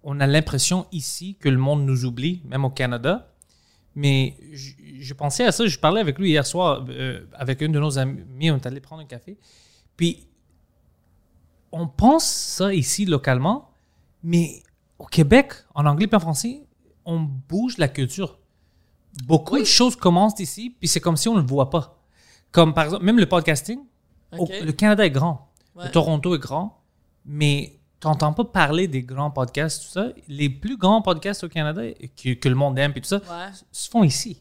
[0.04, 3.30] on a l'impression ici que le monde nous oublie, même au Canada.
[3.96, 7.68] Mais je, je pensais à ça, je parlais avec lui hier soir, euh, avec un
[7.68, 9.38] de nos amis, on est allé prendre un café.
[9.96, 10.26] Puis,
[11.72, 13.70] on pense ça ici localement,
[14.22, 14.62] mais
[14.98, 16.62] au Québec, en anglais et en français,
[17.04, 18.38] on bouge la culture.
[19.26, 22.00] Beaucoup de choses commencent ici, puis c'est comme si on ne le voit pas.
[22.52, 23.80] Comme par exemple, même le podcasting,
[24.36, 25.84] au- le Canada est grand, Ouais.
[25.86, 26.80] le Toronto est grand,
[27.24, 30.08] mais tu n'entends pas parler des grands podcasts, tout ça.
[30.28, 31.82] Les plus grands podcasts au Canada
[32.22, 33.50] que, que le monde aime et tout ça Ouais.
[33.72, 34.40] se font ici.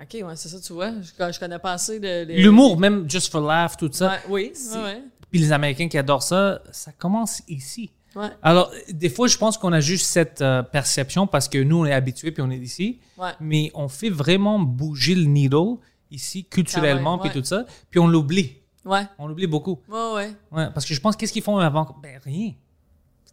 [0.00, 0.90] OK, ouais, c'est ça, tu vois.
[1.00, 2.24] Je, je connais pas assez de.
[2.32, 4.08] L'humour, même Just for Laugh, tout ça.
[4.08, 5.02] Ouais, oui, ouais.
[5.30, 7.90] Puis les Américains qui adorent ça, ça commence ici.
[8.14, 11.78] Ouais, Alors, des fois, je pense qu'on a juste cette euh, perception parce que nous,
[11.78, 13.00] on est habitués puis on est d'ici.
[13.18, 13.30] ouais.
[13.40, 15.76] Mais on fait vraiment bouger le needle
[16.10, 17.64] ici, culturellement, puis tout ça.
[17.90, 18.56] Puis on l'oublie.
[18.84, 19.78] Ouais, On l'oublie beaucoup.
[19.88, 20.32] ouais, ouais.
[20.50, 21.96] Ouais, parce que je pense, qu'est-ce qu'ils font avant?
[22.02, 22.52] Ben, rien.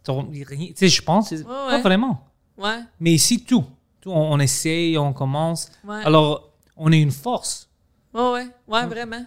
[0.04, 1.80] Tu sais, je pense, pas ouais.
[1.82, 2.26] vraiment.
[2.56, 3.64] Ouais, Mais ici, tout.
[4.00, 5.70] tout on, on essaye, on commence.
[5.88, 7.68] Alors, on est une force.
[8.12, 9.24] Ouais, ouais, ouais, vraiment.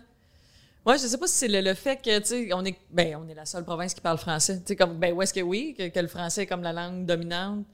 [0.85, 3.17] Ouais, je sais pas si c'est le, le fait que, tu sais, on est, ben,
[3.23, 4.57] on est la seule province qui parle français.
[4.57, 6.73] Tu sais, comme, ben, où est-ce que oui, que, que le français est comme la
[6.73, 7.65] langue dominante.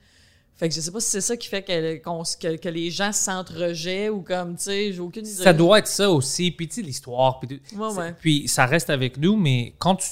[0.55, 3.11] Fait que je sais pas si c'est ça qui fait que, que, que les gens
[3.13, 5.43] se sentent rejet ou comme, tu sais, j'ai aucune idée.
[5.43, 6.51] Ça doit être ça aussi.
[6.51, 7.39] Puis, tu sais, l'histoire.
[7.39, 7.61] Puis.
[7.75, 8.13] Ouais, ouais.
[8.19, 10.09] puis ça reste avec nous, mais quand tu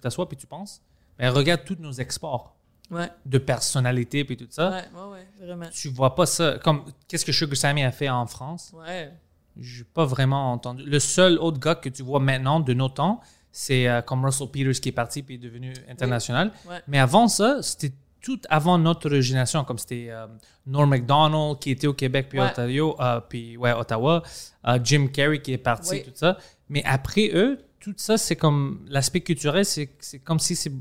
[0.00, 0.80] t'assois puis tu penses,
[1.20, 2.56] regarde tous nos exports
[2.90, 4.70] Ouais, de personnalité puis tout ça.
[4.70, 5.66] ouais, ouais, vraiment.
[5.72, 6.58] Tu vois pas ça.
[6.62, 8.70] Comme, qu'est-ce que Sugar Sammy a fait en France?
[8.74, 9.10] Ouais.
[9.58, 10.82] J'ai pas vraiment entendu.
[10.84, 14.48] Le seul autre gars que tu vois maintenant de nos temps, c'est euh, comme Russell
[14.48, 16.52] Peters qui est parti puis est devenu international.
[16.86, 20.26] Mais avant ça, c'était tout avant notre génération, comme c'était euh,
[20.66, 22.40] Norm MacDonald qui était au Québec puis.
[22.40, 24.22] Ontario, euh, puis ouais, Ottawa,
[24.84, 26.02] Jim Carrey qui est parti, Oui.
[26.04, 26.36] tout ça.
[26.68, 29.88] Mais après eux, tout ça, c'est comme l'aspect culturel, c'est
[30.24, 30.72] comme si c'est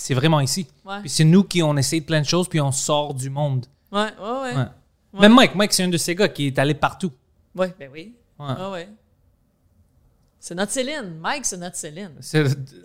[0.00, 0.66] c'est vraiment ici.
[0.84, 1.00] Ouais.
[1.00, 3.66] Puis c'est nous qui on essaye plein de choses puis on sort du monde.
[3.92, 4.56] Ouais, ouais, ouais.
[4.56, 5.20] Ouais.
[5.20, 7.12] Même Mike, Mike c'est un de ces gars qui est allé partout.
[7.54, 8.14] Ouais, ben oui.
[8.38, 8.66] Ouais.
[8.70, 8.88] Ouais.
[10.38, 11.18] C'est notre Céline.
[11.20, 12.12] Mike, c'est notre Céline.
[12.20, 12.44] C'est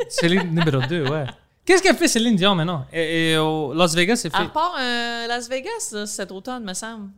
[0.10, 1.26] Céline numéro 2, ouais.
[1.64, 2.86] Qu'est-ce qu'elle fait Céline Dion maintenant?
[2.92, 4.38] Et, et au Las Vegas, c'est fait.
[4.38, 7.10] Elle repart euh, Las Vegas là, cet automne, me semble.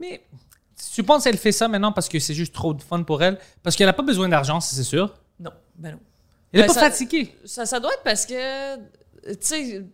[0.00, 0.22] Mais
[0.94, 3.38] tu penses qu'elle fait ça maintenant parce que c'est juste trop de fun pour elle?
[3.62, 5.14] Parce qu'elle n'a pas besoin d'argent, ça, c'est sûr?
[5.40, 5.98] Non, ben non.
[6.52, 7.34] Elle n'est Ben, pas ça- fatiguée.
[7.44, 9.84] Ça, ça doit être parce que, tu sais,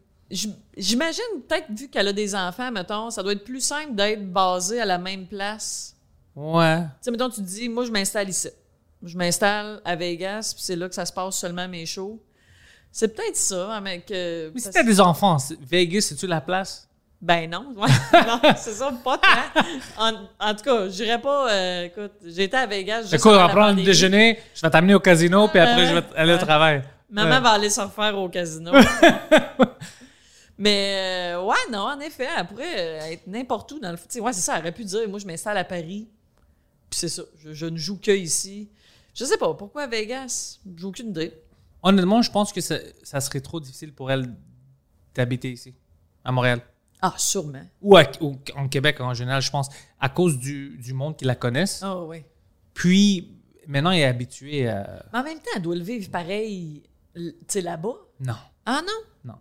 [0.77, 4.81] j'imagine peut-être vu qu'elle a des enfants, mettons, ça doit être plus simple d'être basé
[4.81, 5.97] à la même place.
[6.37, 6.81] Ouais.
[6.83, 8.49] Tu sais, mettons, tu te dis, moi, je m'installe ici.
[9.03, 12.23] Je m'installe à Vegas, puis c'est là que ça se passe seulement mes shows.
[12.91, 14.51] C'est peut-être ça, hein, mais que.
[14.55, 16.89] Mais si t'as des enfants, Vegas, c'est-tu la place?
[17.25, 17.87] Ben non, non,
[18.55, 19.63] c'est ça, pas tant.
[19.97, 21.51] En, en tout cas, je dirais pas.
[21.51, 23.01] euh, écoute, j'étais à Vegas.
[23.03, 25.87] juste Écoute, on avant va prendre le déjeuner, je vais t'amener au casino, puis après,
[25.87, 26.83] je vais aller au travail.
[27.09, 27.41] Maman Ouais.
[27.41, 28.73] va aller se refaire au casino.
[30.59, 33.97] Mais euh, ouais, non, en effet, elle pourrait euh, être n'importe où dans le.
[33.97, 36.09] Tu sais, ouais, c'est ça, elle aurait pu dire, moi, je m'installe à Paris,
[36.91, 38.69] puis c'est ça, je, je ne joue que ici.
[39.15, 40.59] Je sais pas, pourquoi à Vegas?
[40.77, 41.33] J'ai aucune idée.
[41.83, 44.27] Honnêtement, je pense que ça, ça serait trop difficile pour elle
[45.15, 45.75] d'habiter ici,
[46.25, 46.61] à Montréal.
[47.07, 47.63] Ah, sûrement.
[47.83, 49.69] Ou, à- ou en Québec en général, je pense,
[50.01, 51.81] à cause du, du monde qui la connaissent.
[51.83, 52.25] Ah oui.
[52.73, 53.37] Puis,
[53.67, 55.05] maintenant, elle est habituée à...
[55.13, 56.83] Mais en même temps, elle doit le vivre pareil,
[57.15, 57.93] tu sais, là-bas.
[58.21, 58.37] Non.
[58.65, 59.33] Ah non?
[59.33, 59.39] Non.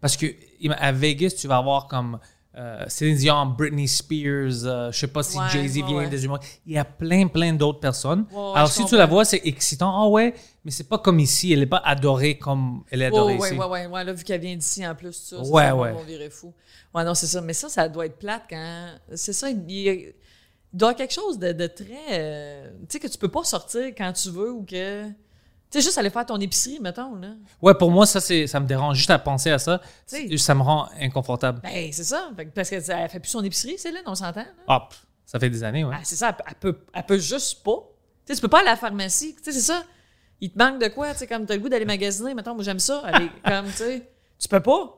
[0.00, 0.26] Parce que
[0.70, 2.20] à Vegas, tu vas avoir comme
[2.56, 6.08] euh, Céline Dion, Britney Spears, euh, je sais pas si Ouais, Jay-Z ouais, vient ouais.
[6.08, 6.38] des humours.
[6.66, 8.26] Il y a plein, plein d'autres personnes.
[8.54, 9.92] Alors, si tu la vois, c'est excitant.
[10.04, 10.34] Ah ouais,
[10.64, 11.52] mais c'est pas comme ici.
[11.52, 13.54] Elle est pas adorée comme elle est adorée ici.
[13.54, 15.94] ouais, ouais, ouais, là, vu qu'elle vient d'ici en plus, ça, Ouais, ça, ouais.
[15.98, 16.52] on virait fou.
[16.94, 17.40] Ouais, non, c'est ça.
[17.40, 18.86] Mais ça, ça doit être plate quand.
[19.14, 20.12] C'est ça, il, doit y
[20.90, 21.84] avoir quelque chose de, de très.
[22.12, 25.06] euh, tu sais, que tu peux pas sortir quand tu veux ou que.
[25.74, 27.30] Tu sais, juste aller faire ton épicerie, mettons, là.
[27.60, 29.80] Ouais, pour moi, ça, c'est, ça me dérange juste à penser à ça.
[30.36, 31.58] Ça me rend inconfortable.
[31.64, 32.30] Ben, c'est ça.
[32.54, 34.46] Parce qu'elle elle fait plus son épicerie, Céline, on s'entend, là.
[34.68, 34.88] Ah,
[35.26, 35.96] ça fait des années, ouais.
[35.98, 37.88] Ah, c'est ça, elle, peut- elle peut, elle peut juste pas.
[38.24, 39.34] Tu sais, tu peux pas aller à la pharmacie.
[39.34, 39.82] Tu sais, c'est ça.
[40.40, 41.10] Il te manque de quoi?
[41.10, 43.00] Tu sais, comme t'as le goût d'aller magasiner, mettons, moi j'aime ça.
[43.00, 44.08] Aller, comme, tu sais,
[44.38, 44.96] tu peux pas.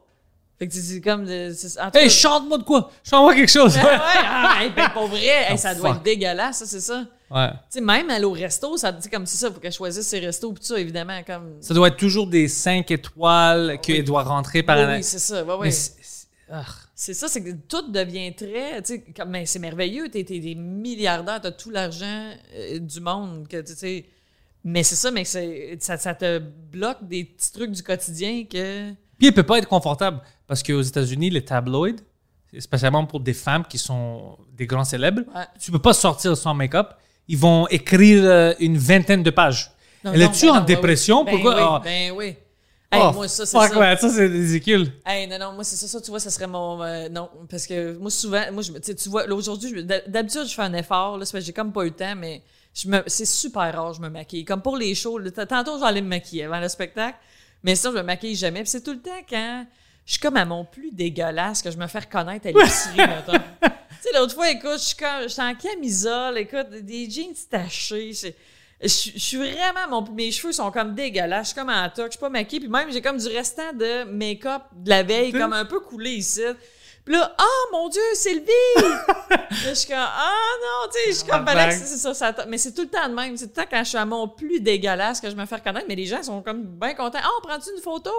[0.59, 1.25] Fait que c'est comme.
[1.27, 1.53] de-
[1.95, 2.91] Hey, chante-moi de quoi?
[3.05, 3.77] Chante-moi quelque chose.
[3.77, 5.97] Ouais, ouais, ah, ben, pour vrai, hey, Oh, ça doit fuck.
[5.99, 7.05] être dégueulasse, ça, c'est ça.
[7.31, 7.51] Ouais.
[7.51, 10.19] Tu sais, même aller au resto, ça, sais, comme c'est ça, faut qu'elle choisisse ses
[10.21, 11.57] restos, pis tout ça, évidemment, comme.
[11.61, 15.45] Ça doit être toujours des 5 étoiles qu'elle doit rentrer par Oui, oui, c'est ça,
[15.45, 15.71] ouais, ouais.
[15.71, 16.65] C'est- ah.
[16.95, 18.81] C'est ça, c'est que tout devient très.
[18.81, 23.47] Tu sais, comme, mais c'est merveilleux, t'es, des milliardaires, t'as tout l'argent euh, du monde,
[23.49, 24.07] que tu sais.
[24.65, 25.41] Mais c'est ça, mais ça,
[25.99, 28.93] ça te bloque des petits trucs du quotidien que.
[29.19, 31.97] Puis elle peut pas être confortable parce qu'aux États-Unis, les tabloïds,
[32.59, 35.43] spécialement pour des femmes qui sont des grands célèbres, Ouais.
[35.61, 36.91] tu peux pas sortir sans make-up.
[37.29, 39.71] Ils vont écrire euh, une vingtaine de pages.
[40.05, 41.25] Non, Elle est-tu ben en non, ouais, dépression?
[41.25, 41.31] oui.
[41.33, 41.55] Pourquoi?
[41.55, 41.81] Ben oui, Ah.
[41.85, 42.37] ben oui.
[42.93, 43.79] Hey, Oh, moi, ça, c'est ça.
[43.79, 44.93] ouais, ça, c'est ridicule.
[45.05, 46.81] Hey, non, non, moi, c'est ça, ça, tu vois, ça serait mon.
[46.85, 50.63] euh, non, parce que moi, souvent, moi, je, tu vois, là, aujourd'hui, d'habitude, je fais
[50.63, 52.43] un effort, là, j'ai comme pas eu le temps, mais
[52.73, 54.45] c'est super rare, je me maquille.
[54.45, 57.19] Comme pour les shows, là, tantôt, j'allais me maquiller avant le spectacle,
[57.67, 58.61] mais sinon, je me maquille jamais.
[58.63, 59.67] Puis c'est tout le temps quand
[60.07, 63.33] je suis comme à mon plus dégueulasse que je me fais reconnaître à l'épicerie, mettons.
[63.61, 63.69] Tu
[64.13, 68.89] sais, l'autre fois, écoute, je suis comme, j'étais en camisole, écoute, des jeans tachés, je
[68.89, 72.09] suis- je suis vraiment mon mes cheveux sont comme dégueulasses je suis comme en toque
[72.09, 75.33] je suis pas maquillée puis même j'ai comme du restant de make-up de la veille
[75.33, 76.43] comme un peu coulé ici
[77.07, 78.51] puis là oh mon dieu Sylvie
[79.51, 82.59] je suis comme ah non tu sais je suis comme Ah, c'est ça, ça mais
[82.59, 84.29] c'est tout le temps de même c'est tout le temps quand je suis à mon
[84.29, 87.29] plus dégueulasse que je me fais reconnaître mais les gens sont comme bien contents ah
[87.39, 88.11] on prend-tu une photo?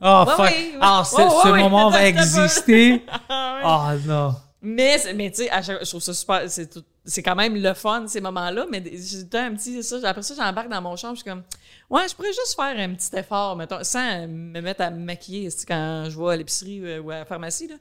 [0.00, 0.38] Oh, Ouais, fuck.
[0.40, 0.78] ouais, ouais.
[0.80, 3.04] Ah, ce, moment va exister.
[3.28, 3.94] Ah.
[3.96, 4.34] Oh, non.
[4.62, 6.42] Mais, mais tu sais, je trouve ça super.
[6.48, 8.66] C'est, tout- c'est quand même le fun, ces moments-là.
[8.70, 9.82] Mais j'ai un petit.
[9.82, 11.10] Ça, après ça, j'embarque dans mon champ.
[11.10, 11.42] Je suis comme,
[11.90, 15.50] ouais, je pourrais juste faire un petit effort, mettons, sans me mettre à me maquiller
[15.50, 17.66] tu sais, quand je vais à l'épicerie euh, ou à la pharmacie.
[17.66, 17.74] Là.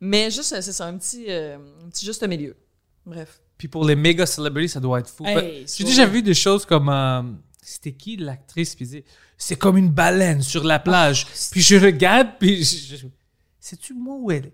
[0.00, 2.56] Mais juste, euh, c'est ça, un petit, euh, un petit juste milieu.
[3.06, 3.40] Bref.
[3.56, 5.24] Puis pour les méga celebrities, ça doit être fou.
[5.26, 6.88] Hey, J'ai déjà vu des choses comme.
[6.88, 7.22] euh,
[7.62, 8.74] c'était qui l'actrice?
[8.74, 9.04] Puis
[9.38, 11.26] c'est comme une baleine sur la plage.
[11.50, 13.06] puis je regarde, puis je,
[13.60, 14.52] sais-tu moi où elle est?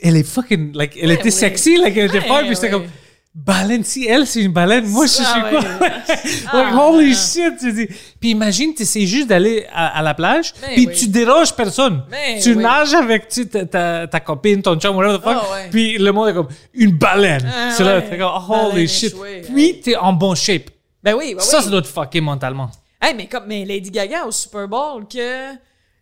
[0.00, 0.74] Elle est fucking.
[0.74, 1.30] Like, elle Ouais, était ouais.
[1.30, 2.70] sexy, like, elle était Ouais, folle, puis ouais.
[2.70, 2.86] comme.
[3.34, 5.58] Baleine, si elle c'est une baleine, moi je suis Ah, quoi?
[5.60, 5.88] ouais.
[5.88, 7.54] like, Ah, holy shit!
[7.58, 7.88] tu dis.
[8.20, 10.94] Puis imagine, tu essaies juste d'aller à, à la plage, Ben puis oui.
[10.96, 12.04] tu déranges personne.
[12.08, 12.62] Ben tu oui.
[12.62, 15.68] nages avec tu, ta, ta, ta copine, ton chum, whatever the fuck, Ah, ouais.
[15.70, 17.44] puis le monde est comme une baleine.
[17.52, 18.08] Ah, c'est là, ouais.
[18.08, 19.12] t'es comme, oh, Baleine holy shit.
[19.12, 20.70] échouée, Puis t'es en bon shape.
[21.02, 21.64] Ben oui, ben Ça, oui.
[21.64, 22.70] ça doit te fucker mentalement.
[23.02, 25.54] Hey, mais comme mais Lady Gaga au Super Bowl, que.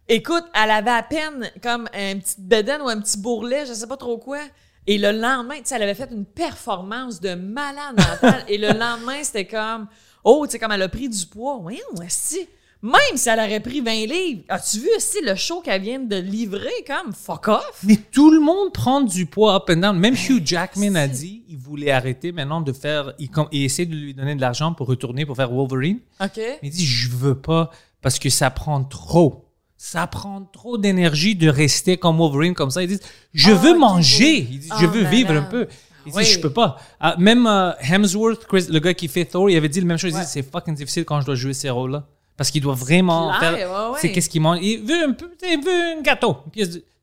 [0.07, 3.87] Écoute, elle avait à peine comme un petit bedaine ou un petit bourrelet, je sais
[3.87, 4.39] pas trop quoi.
[4.87, 8.45] Et le lendemain, tu sais, elle avait fait une performance de malade mentale.
[8.49, 9.87] et le lendemain, c'était comme.
[10.25, 11.59] Oh, tu sais, comme elle a pris du poids.
[11.61, 12.49] Voyons, si.
[12.83, 16.17] Même si elle aurait pris 20 livres, as-tu vu aussi le show qu'elle vient de
[16.17, 17.81] livrer, comme fuck off?
[17.85, 19.97] Mais tout le monde prend du poids up and down.
[19.97, 23.13] Même Hugh Jackman a dit il voulait arrêter maintenant de faire.
[23.21, 26.01] Il, il essaie de lui donner de l'argent pour retourner pour faire Wolverine.
[26.21, 26.41] OK.
[26.61, 27.71] Il dit je veux pas
[28.01, 29.45] parce que ça prend trop.
[29.85, 32.83] Ça prend trop d'énergie de rester comme Wolverine comme ça.
[32.85, 33.03] Ils disent
[33.35, 34.25] je Ah, veux manger.
[34.25, 34.49] oui.
[34.53, 35.67] Il dit Ah, je veux vivre un peu.
[36.07, 36.25] Il dit Oui.
[36.25, 36.79] je peux pas.
[37.01, 39.99] Ah, même euh, Hemsworth, Chris- le gars qui fait Thor, il avait dit la même
[39.99, 40.13] chose.
[40.15, 42.05] Il dit c'est fucking difficile quand je dois jouer ces rôles-là.
[42.37, 43.71] Parce qu'il doit vraiment Clair, faire.
[43.71, 43.99] ouais, ouais.
[44.01, 44.59] C'est qu'est-ce qu'il mange.
[44.63, 46.37] Il veut un peu, il veut un gâteau.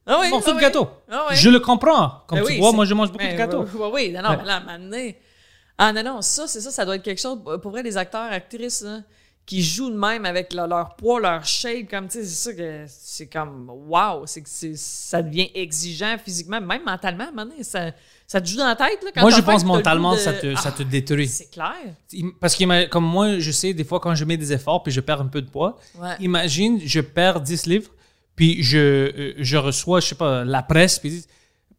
[0.07, 0.87] Ah oui, morceau ah de gâteau.
[1.11, 1.35] Ah oui.
[1.35, 2.23] Je le comprends.
[2.27, 3.65] Comme Ben tu oui, vois, moi je mange beaucoup ben, de gâteaux.
[3.75, 5.17] Oui, oui, non, non, là, à un moment donné-
[5.77, 7.37] Ah non, non, ça, c'est ça, ça doit être quelque chose.
[7.61, 8.99] Pour vrai, les acteurs, actrices, là,
[9.49, 12.53] qui jouent de même avec leur, leur poids, leur shape, comme, tu sais, c'est ça
[12.53, 17.45] que c'est comme, wow, c'est que ça devient exigeant physiquement, même mentalement, à un moment
[17.49, 17.89] donné, ça,
[18.27, 20.53] ça te joue dans la tête, là, quand Moi, je pense mentalement, de- ça te,
[20.53, 21.27] ça te Ah, détruit.
[21.27, 21.73] C'est clair.
[22.39, 25.01] Parce que comme moi, je sais, des fois, quand je mets des efforts puis je
[25.01, 26.15] perds un peu de poids, Ouais.
[26.19, 27.89] imagine, je perds 10 livres,
[28.35, 31.25] puis je, euh, je reçois, je sais pas, la presse, puis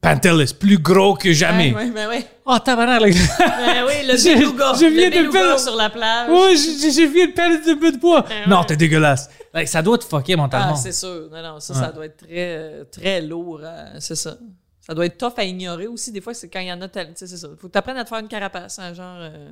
[0.03, 1.75] ils disent Pantel est plus gros que jamais.
[1.75, 2.27] Ouais, ben ouais.
[2.47, 3.13] Oh, tabarnak.
[3.13, 4.73] Ben oui, le beluga.
[4.81, 6.31] je viens le de perdre- sur la plage.
[6.31, 8.25] Ouais, je, je- viens de perdre un peu de poids.
[8.49, 9.29] Non, t'es dégueulasse.
[9.53, 10.73] Like, ça doit te fucker mentalement.
[10.73, 11.29] Ah, c'est sûr.
[11.31, 11.81] Non, non, ça, Ouais.
[11.81, 13.61] ça doit être très, euh, très lourd.
[13.63, 14.37] euh, c'est ça.
[14.81, 16.11] Ça doit être tough à ignorer aussi.
[16.13, 17.49] Des fois, c'est quand il y en a tel- tu sais, c'est ça.
[17.61, 19.19] Faut que t'apprennes à te faire une carapace, hein, genre.
[19.21, 19.51] euh,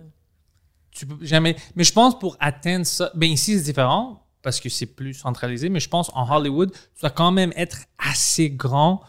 [0.90, 1.54] tu peux jamais.
[1.76, 5.68] Mais je pense pour atteindre ça, ben ici c'est différent parce que c'est plus centralisé,
[5.68, 9.02] mais je pense en Hollywood, tu dois quand même être assez grand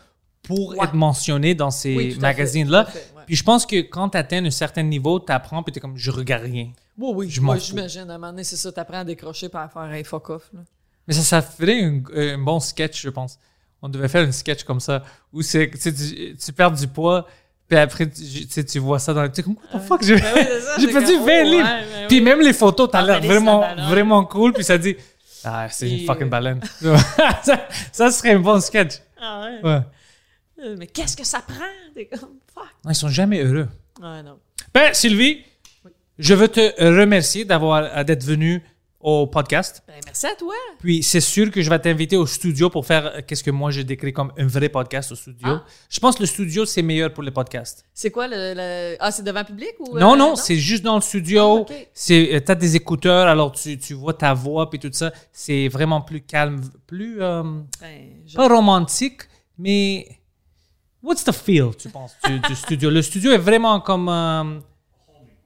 [0.49, 0.83] pour Ouais.
[0.83, 2.87] être mentionné dans ces Oui, magazines-là.
[2.87, 3.23] ouais.
[3.27, 5.81] Puis je pense que quand tu atteins un certain niveau, tu apprends, puis tu es
[5.81, 6.69] comme, je regarde rien.
[6.97, 7.29] Oui, oui.
[7.29, 8.09] Je Moi, j'imagine.
[8.09, 8.71] À un moment donné, c'est ça.
[8.71, 10.49] T'apprends à décrocher par à faire un fuck off.
[10.53, 10.61] Là.
[11.07, 13.37] Mais ça, ça ferait un, un bon sketch, je pense.
[13.81, 17.27] On devait faire un sketch comme ça, où c'est, tu, tu, tu perds du poids,
[17.67, 19.31] puis après, tu, tu sais, tu vois ça dans le...
[19.31, 20.33] Tu comme, what the fuck, j'ai, Ben
[20.91, 21.57] perdu comme, 20 oh, livres.
[21.63, 22.21] ouais, ben puis oui.
[22.23, 24.95] même les photos, t'as Ah, l'air ben, vraiment, vraiment cool, puis ça dit,
[25.45, 26.59] ah, c'est une fucking euh, baleine.
[27.43, 28.95] ça, ça serait un bon sketch.
[29.21, 29.69] Ah ouais.
[29.69, 29.79] Ouais.
[30.64, 31.64] Euh, Mais qu'est-ce que ça prend?
[31.95, 32.64] T'es comme, fuck.
[32.86, 33.68] Non, ils sont jamais heureux.
[34.01, 34.38] Ouais, non.
[34.74, 35.43] Ben, Sylvie,
[36.18, 38.62] je veux te remercier d'avoir, d'être venu
[38.99, 39.82] au podcast.
[39.88, 40.53] Ben, merci à toi.
[40.80, 43.72] Puis c'est sûr que je vais t'inviter au studio pour faire euh, qu'est-ce que moi
[43.72, 45.47] je décris comme un vrai podcast au studio.
[45.47, 45.66] Ah.
[45.89, 47.86] Je pense que le studio c'est meilleur pour les podcasts.
[47.93, 49.97] C'est quoi le, le- Ah, c'est devant public ou.
[49.97, 51.39] non, euh, non, c'est juste dans le studio.
[51.41, 51.88] Ah, ok.
[51.93, 55.14] C'est euh, t'as des écouteurs, alors tu, tu vois ta voix puis tout ça.
[55.32, 57.43] C'est vraiment plus calme, plus euh,
[57.80, 59.22] Ben, je- pas romantique,
[59.57, 60.10] mais
[61.03, 62.89] what's the feel tu penses du, du studio?
[62.89, 64.59] Le studio est vraiment comme euh,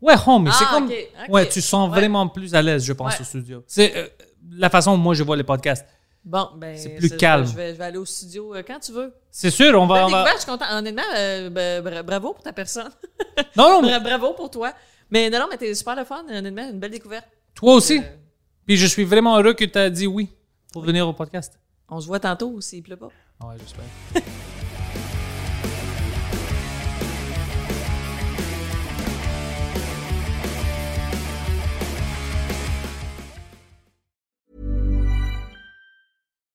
[0.01, 0.51] ouais homey.
[0.51, 0.89] c'est Ah, comme
[1.29, 1.95] ouais tu sens Ouais.
[1.99, 3.21] vraiment plus à l'aise, je pense Ouais.
[3.21, 3.63] au studio.
[3.67, 4.07] C'est euh,
[4.51, 5.85] la façon où moi je vois les podcasts.
[6.25, 6.77] Bon, ben.
[6.77, 7.45] C'est plus calme.
[7.45, 9.13] Je vais, je vais aller au studio euh, quand tu veux.
[9.29, 10.31] C'est sûr, on va, Belle on va...
[10.33, 10.65] je suis content.
[10.71, 12.89] Honnêtement, euh, bra- bravo pour ta personne.
[13.57, 14.71] Non, non, mais Bra- bravo pour toi.
[15.09, 17.27] Mais non, non, mais t'es super le fun, honnêtement, une belle découverte.
[17.53, 18.01] toi aussi.
[18.65, 20.29] Puis je suis vraiment heureux que tu as dit oui
[20.71, 21.59] pour venir au podcast.
[21.89, 23.07] on se voit tantôt s'il pleut pas.
[23.43, 24.23] Ouais, j'espère.